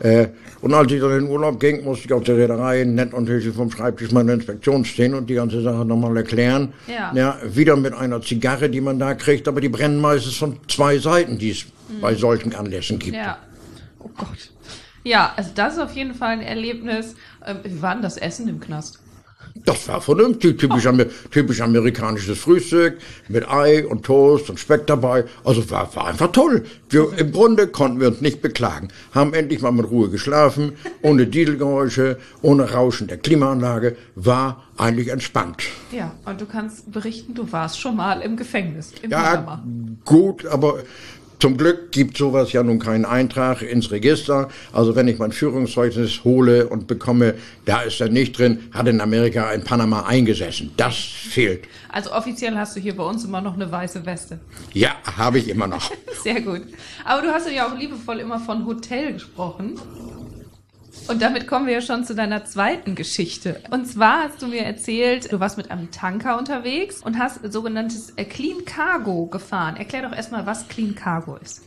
Ja. 0.01 0.09
Äh, 0.09 0.29
und 0.61 0.73
als 0.73 0.91
ich 0.91 1.01
dann 1.01 1.11
in 1.11 1.25
den 1.25 1.29
Urlaub 1.29 1.59
ging, 1.59 1.83
musste 1.83 2.05
ich 2.05 2.13
auf 2.13 2.23
der 2.23 2.37
Reederei 2.37 2.85
nett 2.85 3.13
und 3.13 3.27
höflich 3.27 3.53
vom 3.53 3.69
Schreibtisch 3.69 4.11
meiner 4.11 4.33
Inspektion 4.33 4.85
stehen 4.85 5.13
und 5.13 5.29
die 5.29 5.33
ganze 5.33 5.61
Sache 5.61 5.83
nochmal 5.83 6.15
erklären. 6.15 6.73
Ja. 6.87 7.11
ja. 7.13 7.39
Wieder 7.43 7.75
mit 7.75 7.93
einer 7.93 8.21
Zigarre, 8.21 8.69
die 8.69 8.79
man 8.81 8.97
da 8.97 9.13
kriegt, 9.13 9.47
aber 9.47 9.59
die 9.59 9.69
brennen 9.69 9.99
meistens 9.99 10.37
von 10.37 10.57
zwei 10.69 10.99
Seiten, 10.99 11.37
die 11.37 11.51
es 11.51 11.65
mhm. 11.65 11.99
bei 11.99 12.15
solchen 12.15 12.55
Anlässen 12.55 12.97
gibt. 12.97 13.17
Ja. 13.17 13.39
Oh 13.99 14.09
Gott. 14.15 14.51
Ja, 15.03 15.33
also 15.35 15.51
das 15.55 15.73
ist 15.73 15.79
auf 15.79 15.93
jeden 15.93 16.13
Fall 16.13 16.29
ein 16.29 16.41
Erlebnis. 16.41 17.15
Ähm, 17.45 17.57
wie 17.63 17.81
war 17.81 17.93
denn 17.93 18.03
das 18.03 18.17
Essen 18.17 18.47
im 18.47 18.59
Knast? 18.59 18.99
Das 19.65 19.87
war 19.87 20.01
vernünftig, 20.01 20.59
typisch, 20.59 20.85
oh. 20.87 21.05
typisch 21.29 21.61
amerikanisches 21.61 22.39
Frühstück 22.39 22.97
mit 23.27 23.47
Ei 23.49 23.85
und 23.85 24.05
Toast 24.05 24.49
und 24.49 24.59
Speck 24.59 24.87
dabei. 24.87 25.25
Also 25.43 25.69
war, 25.69 25.93
war 25.95 26.07
einfach 26.07 26.31
toll. 26.31 26.65
Wir, 26.89 27.11
Im 27.17 27.31
Grunde 27.31 27.67
konnten 27.67 27.99
wir 27.99 28.07
uns 28.07 28.21
nicht 28.21 28.41
beklagen. 28.41 28.87
Haben 29.13 29.33
endlich 29.33 29.61
mal 29.61 29.71
mit 29.71 29.89
Ruhe 29.89 30.09
geschlafen, 30.09 30.73
ohne 31.01 31.27
Dieselgeräusche, 31.27 32.17
ohne 32.41 32.71
Rauschen 32.71 33.07
der 33.07 33.17
Klimaanlage. 33.17 33.97
War 34.15 34.63
eigentlich 34.77 35.09
entspannt. 35.09 35.63
Ja, 35.91 36.15
und 36.25 36.39
du 36.39 36.45
kannst 36.45 36.91
berichten, 36.91 37.33
du 37.33 37.51
warst 37.51 37.79
schon 37.79 37.95
mal 37.95 38.21
im 38.21 38.37
Gefängnis. 38.37 38.93
Im 39.01 39.11
ja, 39.11 39.35
Panama. 39.35 39.63
gut, 40.05 40.45
aber 40.45 40.79
zum 41.41 41.57
Glück 41.57 41.91
gibt 41.91 42.17
sowas 42.17 42.53
ja 42.53 42.61
nun 42.61 42.77
keinen 42.77 43.03
Eintrag 43.03 43.63
ins 43.63 43.89
Register. 43.89 44.49
Also 44.73 44.95
wenn 44.95 45.07
ich 45.07 45.17
mein 45.17 45.31
Führungszeugnis 45.31 46.23
hole 46.23 46.69
und 46.69 46.85
bekomme, 46.85 47.33
da 47.65 47.81
ist 47.81 47.99
er 47.99 48.09
nicht 48.09 48.37
drin, 48.37 48.69
hat 48.71 48.87
in 48.87 49.01
Amerika 49.01 49.51
in 49.51 49.63
Panama 49.63 50.03
eingesessen. 50.03 50.71
Das 50.77 50.95
fehlt. 50.95 51.63
Also 51.89 52.11
offiziell 52.11 52.55
hast 52.55 52.75
du 52.75 52.79
hier 52.79 52.95
bei 52.95 53.03
uns 53.03 53.25
immer 53.25 53.41
noch 53.41 53.55
eine 53.55 53.71
weiße 53.71 54.05
Weste. 54.05 54.39
Ja, 54.73 54.91
habe 55.17 55.39
ich 55.39 55.49
immer 55.49 55.65
noch. 55.65 55.91
Sehr 56.23 56.41
gut. 56.41 56.61
Aber 57.05 57.23
du 57.23 57.29
hast 57.29 57.49
ja 57.49 57.67
auch 57.67 57.75
liebevoll 57.75 58.19
immer 58.19 58.39
von 58.39 58.67
Hotel 58.67 59.13
gesprochen. 59.13 59.79
Und 61.07 61.21
damit 61.21 61.47
kommen 61.47 61.67
wir 61.67 61.73
ja 61.75 61.81
schon 61.81 62.03
zu 62.03 62.15
deiner 62.15 62.45
zweiten 62.45 62.95
Geschichte. 62.95 63.61
Und 63.71 63.87
zwar 63.87 64.23
hast 64.23 64.41
du 64.41 64.47
mir 64.47 64.61
erzählt, 64.61 65.31
du 65.31 65.39
warst 65.39 65.57
mit 65.57 65.71
einem 65.71 65.91
Tanker 65.91 66.37
unterwegs 66.37 67.01
und 67.03 67.17
hast 67.17 67.39
sogenanntes 67.51 68.13
äh, 68.17 68.25
Clean 68.25 68.65
Cargo 68.65 69.25
gefahren. 69.27 69.77
Erklär 69.77 70.03
doch 70.03 70.15
erstmal, 70.15 70.45
was 70.45 70.67
Clean 70.67 70.95
Cargo 70.95 71.37
ist. 71.37 71.61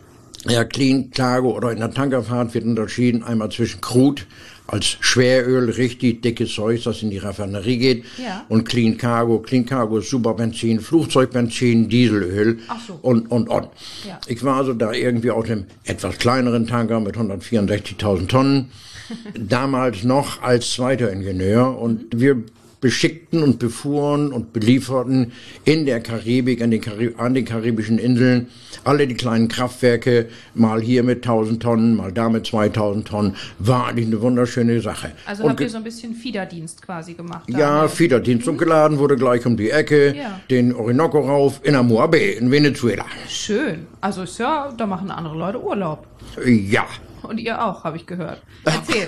Ja, 0.46 0.64
Clean 0.64 1.10
Cargo 1.10 1.56
oder 1.56 1.72
in 1.72 1.78
der 1.78 1.90
Tankerfahrt 1.90 2.52
wird 2.52 2.64
unterschieden 2.64 3.22
einmal 3.22 3.50
zwischen 3.50 3.80
Crude 3.80 4.22
als 4.66 4.96
Schweröl, 5.00 5.70
richtig 5.70 6.22
dickes 6.22 6.54
Zeug, 6.54 6.82
das 6.84 7.02
in 7.02 7.10
die 7.10 7.18
Raffinerie 7.18 7.78
geht. 7.78 8.04
Ja. 8.18 8.44
Und 8.48 8.68
Clean 8.68 8.96
Cargo. 8.96 9.38
Clean 9.38 9.64
Cargo 9.64 9.98
ist 9.98 10.10
Superbenzin, 10.10 10.80
Flugzeugbenzin, 10.80 11.88
Dieselöl 11.88 12.58
so. 12.86 12.98
und, 13.00 13.30
und, 13.30 13.48
und. 13.48 13.68
Ja. 14.06 14.20
Ich 14.26 14.42
war 14.42 14.56
also 14.56 14.74
da 14.74 14.92
irgendwie 14.92 15.30
auf 15.30 15.44
einem 15.44 15.66
etwas 15.84 16.18
kleineren 16.18 16.66
Tanker 16.66 17.00
mit 17.00 17.16
164.000 17.16 18.28
Tonnen. 18.28 18.70
Damals 19.34 20.04
noch 20.04 20.42
als 20.42 20.72
zweiter 20.72 21.10
Ingenieur 21.10 21.78
und 21.78 22.20
wir 22.20 22.44
beschickten 22.84 23.42
und 23.42 23.58
befuhren 23.58 24.30
und 24.30 24.52
belieferten 24.52 25.32
in 25.64 25.86
der 25.86 26.00
Karibik, 26.00 26.60
an 26.60 26.70
den, 26.70 26.82
Karib 26.82 27.18
an 27.18 27.32
den 27.32 27.46
karibischen 27.46 27.96
Inseln, 27.96 28.48
alle 28.84 29.06
die 29.06 29.14
kleinen 29.14 29.48
Kraftwerke, 29.48 30.28
mal 30.52 30.82
hier 30.82 31.02
mit 31.02 31.24
1000 31.26 31.62
Tonnen, 31.62 31.96
mal 31.96 32.12
da 32.12 32.28
mit 32.28 32.46
2000 32.46 33.08
Tonnen, 33.08 33.36
war 33.58 33.86
eigentlich 33.86 34.08
eine 34.08 34.20
wunderschöne 34.20 34.82
Sache. 34.82 35.12
Also 35.24 35.44
und 35.44 35.48
habt 35.48 35.60
ihr 35.60 35.70
so 35.70 35.78
ein 35.78 35.84
bisschen 35.84 36.12
Fiederdienst 36.14 36.82
quasi 36.82 37.14
gemacht? 37.14 37.48
Ja? 37.48 37.88
Fiederdienst. 37.88 38.44
Mhm. 38.44 38.52
Und 38.52 38.58
geladen 38.58 38.98
wurde 38.98 39.16
gleich 39.16 39.46
um 39.46 39.56
die 39.56 39.70
Ecke, 39.70 40.14
ja. 40.14 40.40
den 40.50 40.74
Orinoco 40.74 41.20
rauf, 41.20 41.60
in 41.62 41.76
Amua 41.76 42.06
Bay, 42.06 42.32
in 42.32 42.50
Venezuela. 42.50 43.06
Schön. 43.26 43.86
Also 44.02 44.24
ist 44.24 44.36
ja, 44.36 44.70
da 44.76 44.84
machen 44.84 45.10
andere 45.10 45.38
Leute 45.38 45.62
Urlaub. 45.62 46.06
Ja, 46.44 46.84
und 47.24 47.38
ihr 47.38 47.64
auch, 47.64 47.84
habe 47.84 47.96
ich 47.96 48.06
gehört. 48.06 48.42
Erzähl. 48.64 49.06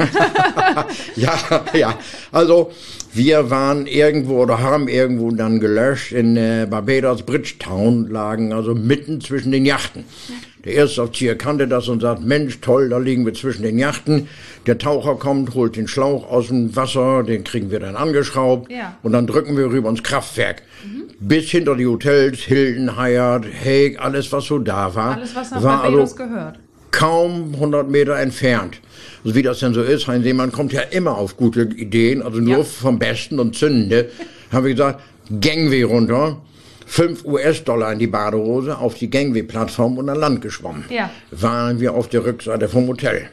ja, 1.16 1.38
ja. 1.72 1.98
Also 2.32 2.72
wir 3.12 3.50
waren 3.50 3.86
irgendwo 3.86 4.42
oder 4.42 4.60
haben 4.60 4.88
irgendwo 4.88 5.30
dann 5.30 5.60
gelöscht 5.60 6.12
in 6.12 6.36
äh, 6.36 6.66
Barbados 6.68 7.22
Bridgetown, 7.22 8.08
lagen 8.08 8.52
also 8.52 8.74
mitten 8.74 9.20
zwischen 9.20 9.52
den 9.52 9.64
Yachten. 9.64 10.04
Der 10.66 10.74
Erstaufzieher 10.74 11.38
kannte 11.38 11.68
das 11.68 11.86
und 11.86 12.00
sagt, 12.00 12.24
Mensch, 12.24 12.60
toll, 12.60 12.88
da 12.88 12.98
liegen 12.98 13.24
wir 13.24 13.32
zwischen 13.34 13.62
den 13.62 13.78
Yachten. 13.78 14.28
Der 14.66 14.78
Taucher 14.78 15.14
kommt, 15.14 15.54
holt 15.54 15.76
den 15.76 15.86
Schlauch 15.86 16.28
aus 16.28 16.48
dem 16.48 16.74
Wasser, 16.74 17.22
den 17.22 17.44
kriegen 17.44 17.70
wir 17.70 17.78
dann 17.78 17.94
angeschraubt 17.94 18.70
ja. 18.70 18.96
und 19.04 19.12
dann 19.12 19.28
drücken 19.28 19.56
wir 19.56 19.70
rüber 19.70 19.88
ins 19.88 20.02
Kraftwerk. 20.02 20.62
Mhm. 20.84 21.04
Bis 21.20 21.50
hinter 21.50 21.76
die 21.76 21.86
Hotels, 21.86 22.40
Hilton, 22.40 23.00
Hyatt, 23.00 23.44
Hague, 23.64 24.00
alles 24.00 24.32
was 24.32 24.46
so 24.46 24.58
da 24.58 24.92
war. 24.94 25.14
Alles 25.14 25.36
was 25.36 25.52
nach 25.52 25.62
war 25.62 25.82
Barbados 25.82 26.12
also, 26.12 26.16
gehört 26.16 26.58
kaum 26.96 27.52
100 27.54 27.90
Meter 27.90 28.18
entfernt. 28.18 28.80
Also 29.22 29.34
wie 29.34 29.42
das 29.42 29.58
denn 29.58 29.74
so 29.74 29.82
ist, 29.82 30.06
Heinz 30.06 30.24
Seemann 30.24 30.50
kommt 30.50 30.72
ja 30.72 30.80
immer 30.80 31.18
auf 31.18 31.36
gute 31.36 31.62
Ideen, 31.62 32.22
also 32.22 32.38
nur 32.38 32.58
ja. 32.58 32.64
vom 32.64 32.98
Besten 32.98 33.38
und 33.38 33.54
Zündende. 33.54 34.10
haben 34.50 34.64
wir 34.64 34.72
gesagt, 34.72 35.02
Gangway 35.40 35.82
runter, 35.82 36.40
5 36.86 37.24
US-Dollar 37.26 37.92
in 37.92 37.98
die 37.98 38.06
Badehose, 38.06 38.78
auf 38.78 38.94
die 38.94 39.10
Gangway-Plattform 39.10 39.98
und 39.98 40.08
an 40.08 40.18
Land 40.18 40.40
geschwommen. 40.40 40.84
Ja. 40.88 41.10
Waren 41.32 41.80
wir 41.80 41.92
auf 41.92 42.08
der 42.08 42.24
Rückseite 42.24 42.68
vom 42.68 42.86
Hotel 42.88 43.28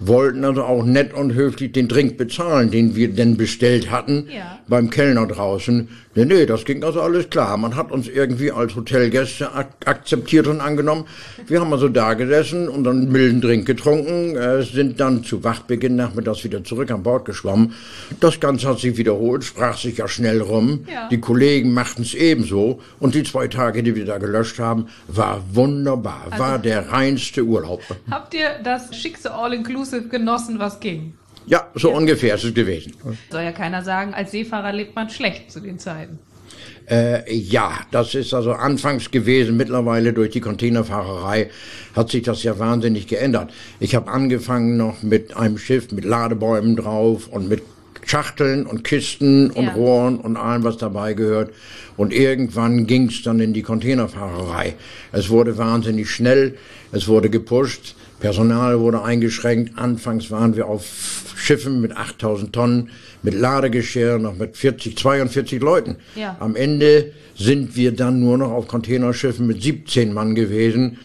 wollten 0.00 0.44
also 0.44 0.62
auch 0.64 0.84
nett 0.84 1.12
und 1.14 1.34
höflich 1.34 1.72
den 1.72 1.88
Drink 1.88 2.16
bezahlen, 2.16 2.70
den 2.70 2.94
wir 2.94 3.08
denn 3.08 3.36
bestellt 3.36 3.90
hatten 3.90 4.28
ja. 4.34 4.58
beim 4.68 4.90
Kellner 4.90 5.26
draußen. 5.26 5.88
Nee, 6.14 6.24
nee, 6.24 6.46
das 6.46 6.64
ging 6.64 6.82
also 6.82 7.00
alles 7.00 7.30
klar. 7.30 7.56
Man 7.56 7.76
hat 7.76 7.92
uns 7.92 8.08
irgendwie 8.08 8.50
als 8.50 8.74
Hotelgäste 8.74 9.52
ak 9.52 9.68
akzeptiert 9.84 10.46
und 10.46 10.60
angenommen. 10.60 11.04
Wir 11.46 11.60
haben 11.60 11.72
also 11.72 11.88
da 11.88 12.14
gesessen 12.14 12.68
und 12.68 12.84
dann 12.84 13.02
einen 13.02 13.12
milden 13.12 13.40
Drink 13.40 13.66
getrunken, 13.66 14.36
äh, 14.36 14.62
sind 14.62 14.98
dann 15.00 15.22
zu 15.22 15.44
Wachtbeginn 15.44 15.96
nachmittags 15.96 16.42
wieder 16.44 16.64
zurück 16.64 16.90
an 16.90 17.02
Bord 17.02 17.24
geschwommen. 17.24 17.74
Das 18.20 18.40
Ganze 18.40 18.68
hat 18.68 18.80
sich 18.80 18.96
wiederholt, 18.96 19.44
sprach 19.44 19.78
sich 19.78 19.98
ja 19.98 20.08
schnell 20.08 20.40
rum. 20.40 20.84
Ja. 20.92 21.08
Die 21.08 21.20
Kollegen 21.20 21.72
machten 21.72 22.02
es 22.02 22.14
ebenso. 22.14 22.80
Und 22.98 23.14
die 23.14 23.22
zwei 23.22 23.46
Tage, 23.46 23.82
die 23.82 23.94
wir 23.94 24.04
da 24.04 24.18
gelöscht 24.18 24.58
haben, 24.58 24.88
war 25.06 25.42
wunderbar. 25.52 26.26
Also 26.30 26.42
war 26.42 26.58
der 26.58 26.90
reinste 26.90 27.42
Urlaub. 27.42 27.82
Habt 28.10 28.34
ihr 28.34 28.58
das 28.64 28.94
schickste 28.96 29.32
All-Inclusive 29.32 29.87
genossen, 30.10 30.58
was 30.58 30.80
ging? 30.80 31.14
Ja, 31.46 31.66
so 31.74 31.90
ja. 31.90 31.96
ungefähr 31.96 32.34
ist 32.34 32.44
es 32.44 32.54
gewesen. 32.54 32.94
Soll 33.30 33.42
ja 33.42 33.52
keiner 33.52 33.82
sagen, 33.82 34.14
als 34.14 34.32
Seefahrer 34.32 34.72
lebt 34.72 34.94
man 34.94 35.08
schlecht 35.08 35.50
zu 35.50 35.60
den 35.60 35.78
Zeiten. 35.78 36.18
Äh, 36.90 37.34
ja, 37.34 37.80
das 37.90 38.14
ist 38.14 38.32
also 38.32 38.52
anfangs 38.52 39.10
gewesen. 39.10 39.56
Mittlerweile 39.56 40.12
durch 40.12 40.30
die 40.30 40.40
Containerfahrerei 40.40 41.50
hat 41.94 42.10
sich 42.10 42.22
das 42.22 42.42
ja 42.42 42.58
wahnsinnig 42.58 43.06
geändert. 43.06 43.52
Ich 43.80 43.94
habe 43.94 44.10
angefangen 44.10 44.76
noch 44.76 45.02
mit 45.02 45.36
einem 45.36 45.58
Schiff 45.58 45.92
mit 45.92 46.04
Ladebäumen 46.04 46.76
drauf 46.76 47.28
und 47.28 47.48
mit 47.48 47.62
Schachteln 48.06 48.64
und 48.64 48.84
Kisten 48.84 49.50
und 49.50 49.64
ja. 49.64 49.72
Rohren 49.72 50.18
und 50.18 50.38
allem, 50.38 50.64
was 50.64 50.78
dabei 50.78 51.12
gehört. 51.12 51.52
Und 51.98 52.12
irgendwann 52.12 52.86
ging 52.86 53.08
es 53.08 53.22
dann 53.22 53.38
in 53.40 53.52
die 53.52 53.62
Containerfahrerei. 53.62 54.74
Es 55.12 55.28
wurde 55.28 55.58
wahnsinnig 55.58 56.10
schnell, 56.10 56.56
es 56.90 57.06
wurde 57.06 57.28
gepusht, 57.28 57.96
Personal 58.20 58.80
wurde 58.80 59.02
eingeschränkt. 59.02 59.78
Anfangs 59.78 60.30
waren 60.30 60.56
wir 60.56 60.66
auf 60.66 60.84
Schiffen 61.36 61.80
mit 61.80 61.96
8000 61.96 62.52
Tonnen, 62.52 62.90
mit 63.22 63.34
Ladegeschirr, 63.34 64.18
noch 64.18 64.36
mit 64.36 64.56
40, 64.56 64.96
42 64.96 65.60
Leuten. 65.60 65.96
Ja. 66.16 66.36
Am 66.40 66.56
Ende 66.56 67.12
sind 67.36 67.76
wir 67.76 67.92
dann 67.92 68.20
nur 68.20 68.38
noch 68.38 68.50
auf 68.50 68.66
Containerschiffen 68.66 69.46
mit 69.46 69.62
17 69.62 70.12
Mann 70.12 70.34
gewesen. 70.34 70.98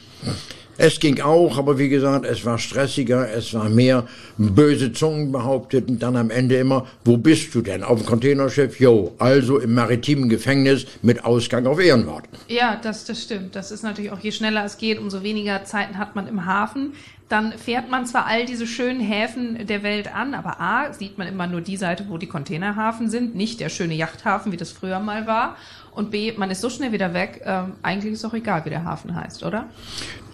Es 0.78 1.00
ging 1.00 1.22
auch, 1.22 1.58
aber 1.60 1.78
wie 1.78 1.90
gesagt, 1.90 2.26
es 2.26 2.46
war 2.46 2.58
stressiger, 2.58 3.30
es 3.32 3.54
war 3.54 3.70
mehr 3.70 4.08
böse 4.38 4.92
Zungen 4.92 5.32
behaupteten 5.32 6.00
dann 6.00 6.16
am 6.16 6.32
Ende 6.32 6.56
immer, 6.56 6.88
wo 7.06 7.18
bist 7.18 7.54
du 7.54 7.62
denn? 7.62 7.84
Auf 7.84 8.00
dem 8.00 8.08
Containerschiff? 8.08 8.80
Jo, 8.80 9.14
also 9.20 9.60
im 9.60 9.76
maritimen 9.76 10.30
Gefängnis 10.30 10.88
mit 11.04 11.24
Ausgang 11.24 11.68
auf 11.68 11.80
Ehrenwort. 11.80 12.24
Ja, 12.48 12.80
das, 12.82 13.06
das 13.06 13.22
stimmt. 13.22 13.56
Das 13.56 13.70
ist 13.70 13.84
natürlich 13.84 14.12
auch, 14.12 14.20
je 14.20 14.32
schneller 14.32 14.66
es 14.66 14.78
geht, 14.78 14.98
umso 14.98 15.22
weniger 15.22 15.64
Zeiten 15.64 16.00
hat 16.00 16.16
man 16.16 16.28
im 16.28 16.46
Hafen. 16.46 16.94
Dann 17.30 17.54
fährt 17.54 17.90
man 17.90 18.06
zwar 18.06 18.26
all 18.26 18.46
diese 18.46 18.68
schönen 18.68 19.00
Häfen 19.00 19.66
der 19.66 19.82
Welt 19.84 20.14
an, 20.14 20.34
aber 20.34 20.60
A, 20.60 20.94
sieht 20.94 21.18
man 21.18 21.28
immer 21.28 21.48
nur 21.48 21.62
die 21.62 21.78
Seite, 21.78 22.06
wo 22.10 22.18
die 22.18 22.28
Containerhafen 22.28 23.10
sind, 23.10 23.36
nicht 23.36 23.60
der 23.60 23.70
schöne 23.70 23.94
Yachthafen, 23.94 24.52
wie 24.52 24.58
das 24.58 24.72
früher 24.72 25.00
mal 25.00 25.26
war. 25.26 25.56
Und 25.92 26.12
B, 26.12 26.34
man 26.36 26.52
ist 26.52 26.62
so 26.62 26.70
schnell 26.70 26.92
wieder 26.92 27.14
weg, 27.14 27.42
ähm, 27.46 27.74
eigentlich 27.82 28.14
ist 28.14 28.26
auch 28.26 28.34
egal, 28.34 28.66
wie 28.66 28.70
der 28.70 28.84
Hafen 28.84 29.16
heißt, 29.16 29.44
oder? 29.44 29.68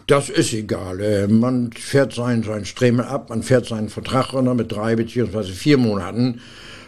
Das 0.10 0.28
ist 0.28 0.54
egal. 0.54 1.02
Äh, 1.02 1.28
man 1.28 1.72
fährt 1.72 2.14
seinen, 2.14 2.42
seinen 2.42 2.66
Stremel 2.66 3.06
ab, 3.06 3.30
man 3.30 3.44
fährt 3.44 3.68
seinen 3.68 3.90
Vertrag 3.90 4.34
runter 4.34 4.56
mit 4.56 4.72
drei 4.72 4.96
beziehungsweise 4.96 5.52
vier 5.52 5.78
Monaten. 5.78 6.42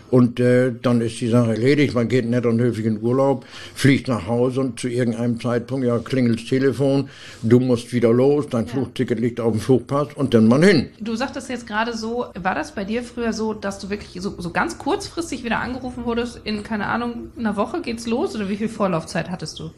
Und 0.10 0.40
äh, 0.40 0.74
dann 0.82 1.02
ist 1.02 1.22
die 1.22 1.28
Sache 1.28 1.52
erledigt. 1.52 1.94
Man 1.94 2.08
geht 2.08 2.28
nett 2.28 2.48
und 2.48 2.60
höflich 2.60 2.88
in 2.88 3.00
Urlaub, 3.00 3.46
fliegt 3.76 4.08
nach 4.08 4.26
Hause 4.26 4.62
und 4.62 4.80
zu 4.80 4.88
irgendeinem 4.88 5.40
Zeitpunkt 5.40 5.86
ja 5.86 6.00
klingelt 6.00 6.40
das 6.40 6.48
Telefon. 6.48 7.10
Du 7.44 7.60
musst 7.60 7.94
wieder 7.94 8.12
los, 8.12 8.48
dein 8.50 8.66
ja. 8.66 8.72
Flugticket 8.72 9.20
liegt 9.20 9.40
auf 9.40 9.52
dem 9.52 9.62
Flugpass 9.62 10.08
und 10.16 10.34
dann 10.34 10.48
mal 10.48 10.66
hin. 10.66 10.90
Du 11.00 11.16
sagtest 11.16 11.48
jetzt 11.48 11.68
gerade 11.68 11.96
so, 11.96 12.26
war 12.34 12.56
das 12.56 12.74
bei 12.74 12.86
dir 12.86 13.04
früher 13.04 13.34
so, 13.34 13.54
dass 13.54 13.78
du 13.78 13.92
wirklich 13.92 14.20
so, 14.20 14.34
so 14.40 14.50
ganz 14.50 14.80
kurzfristig 14.80 15.44
wieder 15.44 15.60
angerufen 15.60 16.06
wurdest? 16.06 16.42
In 16.44 16.64
keine 16.64 16.88
Ahnung 16.88 17.30
einer 17.38 17.56
Woche 17.56 17.82
geht's 17.82 18.08
los 18.08 18.36
oder 18.36 18.50
wie 18.50 18.58
viel 18.58 18.70
Vorlaufzeit 18.70 19.30
hattest 19.30 19.60
du? 19.60 19.70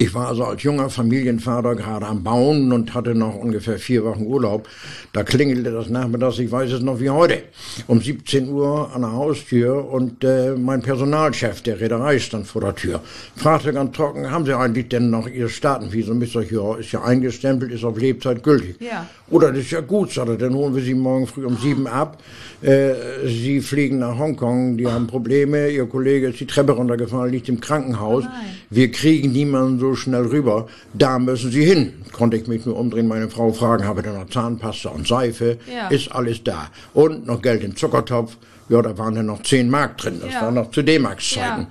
Ich 0.00 0.14
war 0.14 0.28
also 0.28 0.44
als 0.44 0.62
junger 0.62 0.90
Familienvater 0.90 1.74
gerade 1.74 2.06
am 2.06 2.22
Bauen 2.22 2.70
und 2.70 2.94
hatte 2.94 3.16
noch 3.16 3.34
ungefähr 3.34 3.80
vier 3.80 4.04
Wochen 4.04 4.26
Urlaub. 4.26 4.68
Da 5.12 5.24
klingelte 5.24 5.72
das 5.72 5.88
nachmittags, 5.88 6.38
ich 6.38 6.52
weiß 6.52 6.70
es 6.70 6.82
noch 6.82 7.00
wie 7.00 7.10
heute, 7.10 7.42
um 7.88 8.00
17 8.00 8.48
Uhr 8.48 8.94
an 8.94 9.00
der 9.00 9.10
Haustür 9.10 9.90
und 9.90 10.22
äh, 10.22 10.54
mein 10.54 10.82
Personalchef 10.82 11.62
der 11.62 11.80
Reederei 11.80 12.20
stand 12.20 12.46
vor 12.46 12.60
der 12.60 12.76
Tür. 12.76 13.00
Fragte 13.34 13.72
ganz 13.72 13.96
trocken, 13.96 14.30
haben 14.30 14.46
Sie 14.46 14.56
eigentlich 14.56 14.88
denn 14.88 15.10
noch 15.10 15.26
Ihr 15.26 15.48
Staatenvisum? 15.48 16.24
Sag, 16.26 16.52
ja, 16.52 16.76
ist 16.76 16.92
ja 16.92 17.02
eingestempelt, 17.02 17.72
ist 17.72 17.82
auf 17.82 17.98
Lebzeit 17.98 18.44
gültig. 18.44 18.76
Ja. 18.78 19.08
Oder 19.30 19.48
das 19.50 19.62
ist 19.62 19.72
ja 19.72 19.80
gut, 19.80 20.12
sagt 20.12 20.28
er, 20.28 20.36
dann 20.36 20.54
holen 20.54 20.76
wir 20.76 20.82
Sie 20.82 20.94
morgen 20.94 21.26
früh 21.26 21.44
um 21.44 21.56
sieben 21.56 21.88
ab. 21.88 22.22
Äh, 22.62 22.94
Sie 23.26 23.60
fliegen 23.60 23.98
nach 23.98 24.16
Hongkong, 24.16 24.76
die 24.76 24.86
haben 24.86 25.08
Probleme, 25.08 25.70
Ihr 25.70 25.86
Kollege 25.86 26.28
ist 26.28 26.38
die 26.38 26.46
Treppe 26.46 26.70
runtergefallen, 26.70 27.32
liegt 27.32 27.48
im 27.48 27.60
Krankenhaus. 27.60 28.22
Oh 28.24 28.48
wir 28.70 28.90
kriegen 28.90 29.32
niemanden 29.32 29.78
so 29.78 29.87
so 29.88 29.94
schnell 29.94 30.26
rüber, 30.26 30.66
da 30.94 31.18
müssen 31.18 31.50
Sie 31.50 31.64
hin. 31.64 31.94
Konnte 32.12 32.36
ich 32.36 32.46
mich 32.46 32.66
nur 32.66 32.76
umdrehen, 32.76 33.08
meine 33.08 33.28
Frau 33.30 33.52
fragen, 33.52 33.86
habe 33.86 34.00
ich 34.00 34.06
da 34.06 34.12
noch 34.12 34.28
Zahnpasta 34.28 34.90
und 34.90 35.06
Seife? 35.06 35.58
Ja. 35.72 35.88
Ist 35.88 36.12
alles 36.12 36.42
da. 36.44 36.68
Und 36.94 37.26
noch 37.26 37.40
Geld 37.42 37.64
im 37.64 37.76
Zuckertopf. 37.76 38.36
Ja, 38.68 38.82
da 38.82 38.96
waren 38.98 39.14
dann 39.14 39.26
noch 39.26 39.42
10 39.42 39.70
Mark 39.70 39.96
drin. 39.96 40.20
Das 40.22 40.34
ja. 40.34 40.42
war 40.42 40.50
noch 40.50 40.70
zu 40.70 40.82
D-Marks-Zeiten. 40.82 41.62
Ja. 41.62 41.68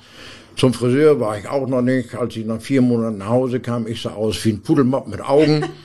Zum 0.55 0.73
Friseur 0.73 1.19
war 1.19 1.37
ich 1.37 1.47
auch 1.47 1.67
noch 1.67 1.83
nicht. 1.83 2.15
Als 2.15 2.35
ich 2.35 2.45
nach 2.45 2.59
vier 2.59 2.81
Monaten 2.81 3.19
nach 3.19 3.29
Hause 3.29 3.59
kam, 3.59 3.85
ich 3.85 4.01
sah 4.01 4.11
aus 4.11 4.43
wie 4.43 4.53
ein 4.53 4.61
Pudelmopp 4.61 5.07
mit 5.07 5.21
Augen. 5.21 5.65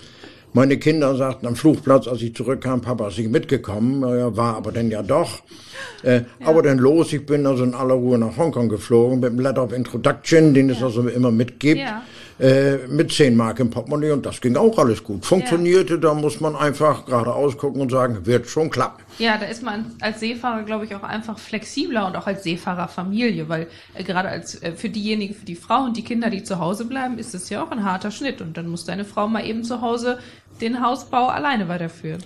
Meine 0.55 0.79
Kinder 0.79 1.17
sagten 1.17 1.47
am 1.47 1.57
Flugplatz, 1.57 2.07
als 2.07 2.21
ich 2.21 2.35
zurückkam, 2.35 2.83
Papa 2.83 3.09
ist 3.09 3.17
nicht 3.17 3.31
mitgekommen, 3.31 4.03
ja, 4.03 4.37
war 4.37 4.57
aber 4.57 4.71
dann 4.71 4.91
ja 4.91 5.03
doch. 5.03 5.41
Äh, 6.03 6.17
ja. 6.17 6.25
Aber 6.45 6.63
dann 6.63 6.77
los, 6.77 7.11
ich 7.15 7.25
bin 7.25 7.47
also 7.47 7.65
in 7.65 7.73
aller 7.73 7.95
Ruhe 7.95 8.19
nach 8.19 8.37
Hongkong 8.37 8.69
geflogen 8.69 9.21
mit 9.21 9.31
dem 9.31 9.41
Letter 9.41 9.65
of 9.65 9.73
Introduction, 9.73 10.53
den 10.53 10.69
ja. 10.69 10.75
es 10.75 10.83
also 10.83 11.09
immer 11.09 11.31
mitgibt. 11.31 11.81
Ja 11.81 12.03
äh, 12.43 12.89
mit 12.89 13.13
10 13.13 13.37
Mark 13.37 13.61
im 13.61 13.71
Portemonnaie 13.71 14.11
und 14.11 14.27
das 14.27 14.41
ging 14.41 14.57
auch 14.57 14.77
alles 14.77 15.05
gut. 15.05 15.25
Funktionierte, 15.25 15.95
ja. 15.95 16.01
da 16.01 16.13
muss 16.15 16.41
man 16.41 16.57
einfach 16.57 17.07
geradeaus 17.07 17.57
gucken 17.57 17.81
und 17.81 17.93
sagen, 17.93 18.27
wird 18.27 18.49
schon 18.49 18.69
klappen. 18.69 19.01
Ja, 19.19 19.39
da 19.39 19.47
ist 19.47 19.63
man 19.63 19.93
als 20.01 20.19
Seefahrer, 20.19 20.65
glaube 20.65 20.85
ich, 20.85 20.95
auch 20.97 21.05
einfach 21.05 21.39
flexibler 21.39 22.05
und 22.05 22.17
auch 22.17 22.27
als 22.27 22.43
Seefahrerfamilie, 22.43 23.49
weil 23.49 23.69
äh, 23.95 24.03
gerade 24.03 24.29
als 24.29 24.61
äh, 24.61 24.73
für 24.73 24.89
diejenigen, 24.89 25.35
für 25.35 25.45
die 25.45 25.55
Frau 25.55 25.85
und 25.85 25.97
die 25.97 26.03
Kinder, 26.03 26.31
die 26.31 26.43
zu 26.43 26.59
Hause 26.59 26.85
bleiben, 26.85 27.17
ist 27.17 27.33
es 27.33 27.49
ja 27.49 27.63
auch 27.63 27.71
ein 27.71 27.85
harter 27.85 28.11
Schnitt 28.11 28.41
und 28.41 28.57
dann 28.57 28.67
muss 28.67 28.85
deine 28.85 29.05
Frau 29.05 29.29
mal 29.29 29.47
eben 29.47 29.63
zu 29.63 29.81
Hause 29.81 30.19
den 30.61 30.83
Hausbau 30.83 31.29
alleine 31.29 31.69
weiterführen. 31.69 32.23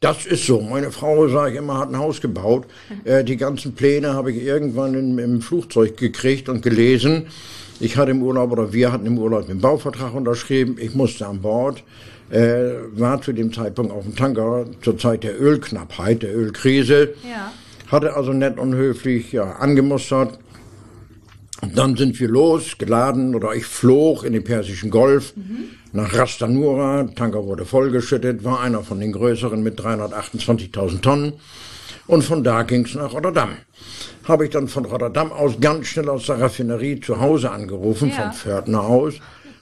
Das 0.00 0.26
ist 0.26 0.46
so. 0.46 0.60
Meine 0.60 0.92
Frau, 0.92 1.26
sage 1.26 1.52
ich 1.54 1.58
immer, 1.58 1.78
hat 1.78 1.88
ein 1.88 1.98
Haus 1.98 2.20
gebaut. 2.20 2.66
Äh, 3.04 3.24
die 3.24 3.36
ganzen 3.36 3.74
Pläne 3.74 4.14
habe 4.14 4.30
ich 4.30 4.44
irgendwann 4.44 4.94
in, 4.94 5.18
im 5.18 5.42
Flugzeug 5.42 5.96
gekriegt 5.96 6.48
und 6.48 6.62
gelesen. 6.62 7.26
Ich 7.80 7.96
hatte 7.96 8.12
im 8.12 8.22
Urlaub 8.22 8.52
oder 8.52 8.72
wir 8.72 8.92
hatten 8.92 9.06
im 9.06 9.18
Urlaub 9.18 9.48
den 9.48 9.60
Bauvertrag 9.60 10.14
unterschrieben. 10.14 10.76
Ich 10.78 10.94
musste 10.94 11.26
an 11.26 11.42
Bord, 11.42 11.82
äh, 12.30 12.74
war 12.92 13.20
zu 13.20 13.32
dem 13.32 13.52
Zeitpunkt 13.52 13.90
auf 13.90 14.04
dem 14.04 14.14
Tanker 14.14 14.66
zur 14.82 14.96
Zeit 14.98 15.24
der 15.24 15.40
Ölknappheit, 15.40 16.22
der 16.22 16.32
Ölkrise. 16.36 17.14
Ja. 17.28 17.50
Hatte 17.88 18.14
also 18.14 18.32
nett 18.32 18.56
und 18.56 18.74
höflich 18.74 19.32
ja, 19.32 19.56
angemustert. 19.56 20.38
Und 21.60 21.76
dann 21.76 21.96
sind 21.96 22.18
wir 22.20 22.28
los, 22.28 22.78
geladen, 22.78 23.34
oder 23.34 23.54
ich 23.54 23.66
flog 23.66 24.24
in 24.24 24.32
den 24.32 24.44
Persischen 24.44 24.90
Golf 24.90 25.34
mhm. 25.36 25.70
nach 25.92 26.16
Rastanura. 26.16 27.08
Tanker 27.14 27.44
wurde 27.44 27.64
vollgeschüttet, 27.64 28.44
war 28.44 28.60
einer 28.60 28.82
von 28.82 29.00
den 29.00 29.12
größeren 29.12 29.62
mit 29.62 29.80
328.000 29.80 31.00
Tonnen. 31.00 31.32
Und 32.06 32.22
von 32.22 32.44
da 32.44 32.62
ging's 32.62 32.94
nach 32.94 33.12
Rotterdam. 33.12 33.50
Habe 34.24 34.44
ich 34.44 34.50
dann 34.50 34.68
von 34.68 34.84
Rotterdam 34.84 35.32
aus 35.32 35.60
ganz 35.60 35.88
schnell 35.88 36.08
aus 36.08 36.26
der 36.26 36.40
Raffinerie 36.40 37.00
zu 37.00 37.20
Hause 37.20 37.50
angerufen, 37.50 38.10
ja. 38.10 38.22
vom 38.22 38.32
Pförtner 38.32 38.82
aus 38.82 39.14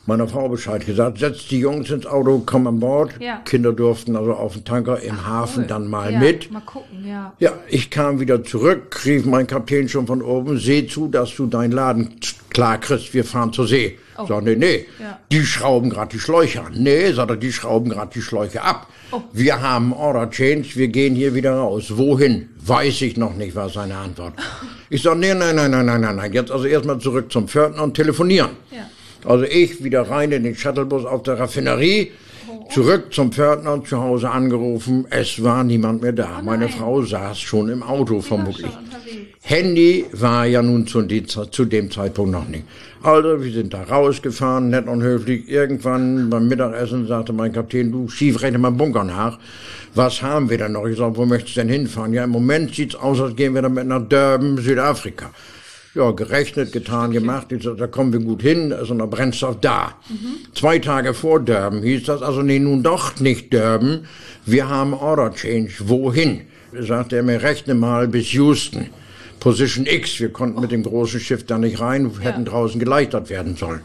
meiner 0.06 0.28
Frau 0.28 0.48
Bescheid 0.48 0.86
gesagt, 0.86 1.18
setzt 1.18 1.50
die 1.50 1.60
Jungs 1.60 1.90
ins 1.90 2.06
Auto, 2.06 2.42
komm 2.44 2.66
an 2.66 2.80
Bord. 2.80 3.10
Ja. 3.20 3.40
Kinder 3.44 3.72
durften 3.72 4.16
also 4.16 4.32
auf 4.34 4.54
den 4.54 4.64
Tanker 4.64 5.00
im 5.00 5.16
Ach, 5.20 5.26
Hafen 5.26 5.62
cool. 5.62 5.68
dann 5.68 5.88
mal 5.88 6.12
ja, 6.12 6.18
mit. 6.18 6.50
Mal 6.50 6.60
gucken, 6.60 7.06
ja. 7.06 7.32
Ja, 7.38 7.52
ich 7.68 7.90
kam 7.90 8.20
wieder 8.20 8.44
zurück, 8.44 9.04
rief 9.04 9.24
mein 9.24 9.46
Kapitän 9.46 9.88
schon 9.88 10.06
von 10.06 10.22
oben, 10.22 10.58
seh 10.58 10.86
zu, 10.86 11.08
dass 11.08 11.34
du 11.34 11.46
deinen 11.46 11.72
Laden 11.72 12.18
klar 12.50 12.78
kriegst, 12.78 13.12
wir 13.14 13.24
fahren 13.24 13.52
zur 13.52 13.66
See. 13.66 13.98
Oh. 14.18 14.24
Sag, 14.26 14.44
nee, 14.44 14.56
nee, 14.56 14.86
ja. 14.98 15.18
die 15.30 15.44
schrauben 15.44 15.90
gerade 15.90 16.12
die 16.12 16.18
Schläuche 16.18 16.62
an. 16.62 16.72
Nee, 16.74 17.12
sagt 17.12 17.30
er, 17.30 17.36
die 17.36 17.52
schrauben 17.52 17.90
gerade 17.90 18.10
die 18.14 18.22
Schläuche 18.22 18.62
ab. 18.62 18.86
Oh. 19.12 19.20
Wir 19.32 19.60
haben 19.60 19.92
Order 19.92 20.30
Change, 20.30 20.68
wir 20.74 20.88
gehen 20.88 21.14
hier 21.14 21.34
wieder 21.34 21.54
raus. 21.54 21.96
Wohin? 21.96 22.48
Weiß 22.64 23.02
ich 23.02 23.16
noch 23.16 23.34
nicht, 23.34 23.54
war 23.54 23.68
seine 23.68 23.96
Antwort. 23.96 24.34
Ich 24.88 25.02
sag, 25.02 25.18
nee, 25.18 25.34
nein, 25.34 25.56
nein, 25.56 25.72
nein, 25.72 25.84
nein, 25.84 26.00
nein, 26.00 26.14
nein, 26.14 26.32
jetzt 26.32 26.52
also 26.52 26.64
erstmal 26.64 27.00
zurück 27.00 27.32
zum 27.32 27.48
Pförtner 27.48 27.82
und 27.82 27.94
telefonieren. 27.94 28.50
Ja. 28.70 28.88
Also 29.26 29.44
ich 29.44 29.82
wieder 29.82 30.02
rein 30.02 30.30
in 30.30 30.44
den 30.44 30.54
Shuttlebus 30.54 31.04
auf 31.04 31.24
der 31.24 31.40
Raffinerie, 31.40 32.12
zurück 32.70 33.12
zum 33.12 33.32
Pförtner 33.32 33.82
zu 33.84 34.00
Hause 34.00 34.30
angerufen. 34.30 35.04
Es 35.10 35.42
war 35.42 35.64
niemand 35.64 36.02
mehr 36.02 36.12
da. 36.12 36.38
Oh 36.40 36.44
Meine 36.44 36.68
Frau 36.68 37.02
saß 37.02 37.40
schon 37.40 37.68
im 37.68 37.82
Auto 37.82 38.20
vermutlich. 38.20 38.70
Handy 39.42 40.06
war 40.12 40.46
ja 40.46 40.62
nun 40.62 40.86
zu, 40.86 41.06
zu, 41.06 41.64
dem 41.64 41.90
Zeitpunkt 41.90 42.32
noch 42.32 42.48
nicht. 42.48 42.64
Also, 43.02 43.42
wir 43.42 43.52
sind 43.52 43.74
da 43.74 43.82
rausgefahren, 43.82 44.70
nett 44.70 44.88
und 44.88 45.02
höflich. 45.02 45.48
Irgendwann 45.48 46.30
beim 46.30 46.48
Mittagessen 46.48 47.06
sagte 47.06 47.32
mein 47.32 47.52
Kapitän, 47.52 47.92
du 47.92 48.08
schief 48.08 48.42
rechne 48.42 48.58
mal 48.58 48.70
Bunker 48.70 49.04
nach. 49.04 49.38
Was 49.94 50.22
haben 50.22 50.50
wir 50.50 50.58
denn 50.58 50.72
noch? 50.72 50.86
Ich 50.86 50.98
sag, 50.98 51.16
wo 51.16 51.26
möchtest 51.26 51.56
du 51.56 51.60
denn 51.60 51.68
hinfahren? 51.68 52.12
Ja, 52.12 52.24
im 52.24 52.30
Moment 52.30 52.74
sieht's 52.74 52.94
aus, 52.94 53.20
als 53.20 53.36
gehen 53.36 53.54
wir 53.54 53.62
damit 53.62 53.86
nach 53.86 54.02
Durban, 54.02 54.58
Südafrika 54.58 55.30
ja, 55.96 56.10
gerechnet, 56.10 56.72
getan, 56.72 57.10
gemacht. 57.10 57.50
Ich 57.52 57.62
sag, 57.62 57.78
da 57.78 57.86
kommen 57.86 58.12
wir 58.12 58.20
gut 58.20 58.42
hin, 58.42 58.70
da 58.70 58.80
ist 58.80 58.90
noch 58.90 59.08
Brennstoff 59.08 59.60
da. 59.60 59.94
Mhm. 60.08 60.54
Zwei 60.54 60.78
Tage 60.78 61.14
vor 61.14 61.40
Durban 61.40 61.82
hieß 61.82 62.04
das, 62.04 62.22
also 62.22 62.42
nee, 62.42 62.58
nun 62.58 62.82
doch 62.82 63.18
nicht 63.18 63.52
Durban. 63.52 64.06
Wir 64.44 64.68
haben 64.68 64.92
Order 64.92 65.34
Change. 65.34 65.72
Wohin? 65.80 66.42
Sagt 66.78 67.12
er 67.14 67.22
mir, 67.22 67.42
rechne 67.42 67.74
mal 67.74 68.08
bis 68.08 68.26
Houston. 68.32 68.88
Position 69.40 69.86
X. 69.86 70.20
Wir 70.20 70.28
konnten 70.28 70.58
oh. 70.58 70.60
mit 70.60 70.70
dem 70.70 70.82
großen 70.82 71.18
Schiff 71.18 71.46
da 71.46 71.56
nicht 71.56 71.80
rein, 71.80 72.10
hätten 72.20 72.44
ja. 72.44 72.50
draußen 72.50 72.78
geleitet 72.78 73.30
werden 73.30 73.56
sollen. 73.56 73.80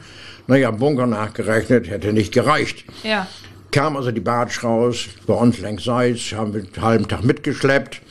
Naja, 0.47 0.71
Bunker 0.71 1.07
nachgerechnet, 1.07 1.89
hätte 1.89 2.11
nicht 2.11 2.33
gereicht. 2.33 2.83
Ja. 3.03 3.27
Kam 3.71 3.95
also 3.95 4.11
die 4.11 4.19
Bartsch 4.19 4.65
raus, 4.65 5.05
bei 5.25 5.33
uns 5.33 5.59
längs 5.59 5.85
Seils, 5.85 6.33
haben 6.33 6.53
wir 6.53 6.61
einen 6.61 6.81
halben 6.81 7.07
Tag 7.07 7.23
mitgeschleppt, 7.23 8.01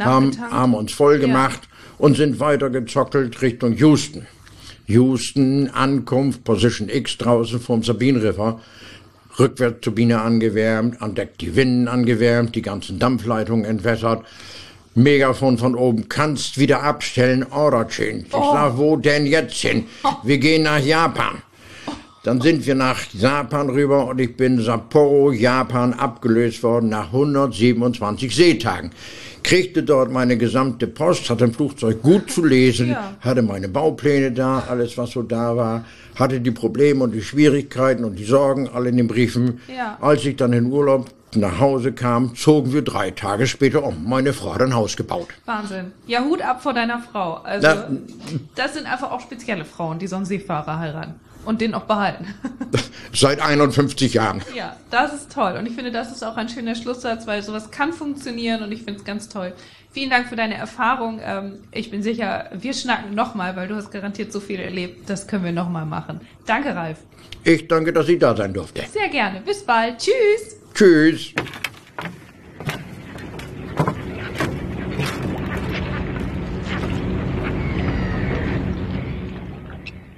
haben, 0.00 0.32
haben 0.50 0.74
uns 0.74 0.92
voll 0.92 1.20
gemacht. 1.20 1.60
Ja 1.62 1.67
und 1.98 2.16
sind 2.16 2.40
weitergezockelt 2.40 3.42
Richtung 3.42 3.74
Houston. 3.74 4.26
Houston, 4.86 5.68
Ankunft, 5.68 6.44
Position 6.44 6.88
X 6.88 7.18
draußen 7.18 7.60
vom 7.60 7.82
Sabine 7.82 8.22
River. 8.22 8.60
Rückwärtsturbine 9.38 10.20
angewärmt, 10.20 11.00
an 11.00 11.14
Deck 11.14 11.38
die 11.38 11.54
Winden 11.54 11.86
angewärmt, 11.86 12.54
die 12.54 12.62
ganzen 12.62 12.98
Dampfleitungen 12.98 13.64
entwässert. 13.64 14.24
Megafon 14.94 15.58
von 15.58 15.76
oben, 15.76 16.08
kannst 16.08 16.58
wieder 16.58 16.82
abstellen, 16.82 17.46
Order 17.50 17.86
Change. 17.86 18.24
Ich 18.28 18.34
oh. 18.34 18.52
sag, 18.52 18.78
wo 18.78 18.96
denn 18.96 19.26
jetzt 19.26 19.54
hin? 19.54 19.84
Wir 20.24 20.38
gehen 20.38 20.64
nach 20.64 20.80
Japan. 20.80 21.42
Dann 22.24 22.40
sind 22.40 22.66
wir 22.66 22.74
nach 22.74 23.00
Japan 23.12 23.70
rüber 23.70 24.06
und 24.06 24.20
ich 24.20 24.36
bin 24.36 24.60
Sapporo, 24.60 25.30
Japan, 25.30 25.94
abgelöst 25.94 26.62
worden 26.64 26.88
nach 26.88 27.06
127 27.06 28.34
Seetagen 28.34 28.90
kriegte 29.48 29.82
dort 29.82 30.12
meine 30.12 30.36
gesamte 30.36 30.86
Post, 30.86 31.30
hatte 31.30 31.44
im 31.44 31.54
Flugzeug 31.54 32.02
gut 32.02 32.30
zu 32.30 32.44
lesen, 32.44 32.90
ja. 32.90 33.14
hatte 33.20 33.40
meine 33.40 33.66
Baupläne 33.70 34.30
da, 34.30 34.64
alles 34.68 34.98
was 34.98 35.12
so 35.12 35.22
da 35.22 35.56
war, 35.56 35.86
hatte 36.16 36.42
die 36.42 36.50
Probleme 36.50 37.02
und 37.02 37.12
die 37.12 37.22
Schwierigkeiten 37.22 38.04
und 38.04 38.16
die 38.16 38.24
Sorgen 38.24 38.68
alle 38.68 38.90
in 38.90 38.98
den 38.98 39.08
Briefen. 39.08 39.62
Ja. 39.74 39.96
Als 40.02 40.26
ich 40.26 40.36
dann 40.36 40.52
in 40.52 40.66
Urlaub 40.66 41.06
nach 41.34 41.58
Hause 41.60 41.92
kam, 41.92 42.34
zogen 42.34 42.74
wir 42.74 42.82
drei 42.82 43.10
Tage 43.10 43.46
später 43.46 43.84
um. 43.84 44.06
Meine 44.06 44.34
Frau 44.34 44.52
hat 44.52 44.60
ein 44.60 44.74
Haus 44.74 44.98
gebaut. 44.98 45.28
Wahnsinn. 45.46 45.92
Ja, 46.06 46.24
Hut 46.24 46.42
ab 46.42 46.62
vor 46.62 46.74
deiner 46.74 46.98
Frau. 46.98 47.36
Also, 47.36 47.68
Na, 47.68 47.88
das 48.54 48.74
sind 48.74 48.84
einfach 48.84 49.10
auch 49.10 49.20
spezielle 49.22 49.64
Frauen, 49.64 49.98
die 49.98 50.08
so 50.08 50.16
einen 50.16 50.26
Seefahrer 50.26 50.78
heiraten 50.78 51.14
und 51.44 51.60
den 51.60 51.74
auch 51.74 51.84
behalten. 51.84 52.34
Seit 53.12 53.40
51 53.40 54.14
Jahren. 54.14 54.42
Ja, 54.54 54.76
das 54.90 55.14
ist 55.14 55.32
toll. 55.32 55.56
Und 55.58 55.66
ich 55.66 55.74
finde, 55.74 55.90
das 55.90 56.12
ist 56.12 56.22
auch 56.22 56.36
ein 56.36 56.48
schöner 56.48 56.74
Schlusssatz, 56.74 57.26
weil 57.26 57.42
sowas 57.42 57.70
kann 57.70 57.92
funktionieren 57.92 58.62
und 58.62 58.72
ich 58.72 58.82
finde 58.82 59.00
es 59.00 59.04
ganz 59.04 59.28
toll. 59.28 59.52
Vielen 59.90 60.10
Dank 60.10 60.28
für 60.28 60.36
deine 60.36 60.54
Erfahrung. 60.54 61.20
Ähm, 61.24 61.60
ich 61.72 61.90
bin 61.90 62.02
sicher, 62.02 62.50
wir 62.52 62.74
schnacken 62.74 63.14
nochmal, 63.14 63.56
weil 63.56 63.68
du 63.68 63.74
hast 63.74 63.90
garantiert 63.90 64.32
so 64.32 64.40
viel 64.40 64.60
erlebt. 64.60 65.08
Das 65.08 65.26
können 65.26 65.44
wir 65.44 65.52
nochmal 65.52 65.86
machen. 65.86 66.20
Danke, 66.46 66.74
Ralf. 66.74 66.98
Ich 67.44 67.66
danke, 67.66 67.92
dass 67.92 68.08
ich 68.08 68.18
da 68.18 68.36
sein 68.36 68.52
durfte. 68.52 68.82
Sehr 68.92 69.08
gerne. 69.08 69.40
Bis 69.40 69.64
bald. 69.64 69.98
Tschüss. 69.98 70.56
Tschüss. 70.74 71.34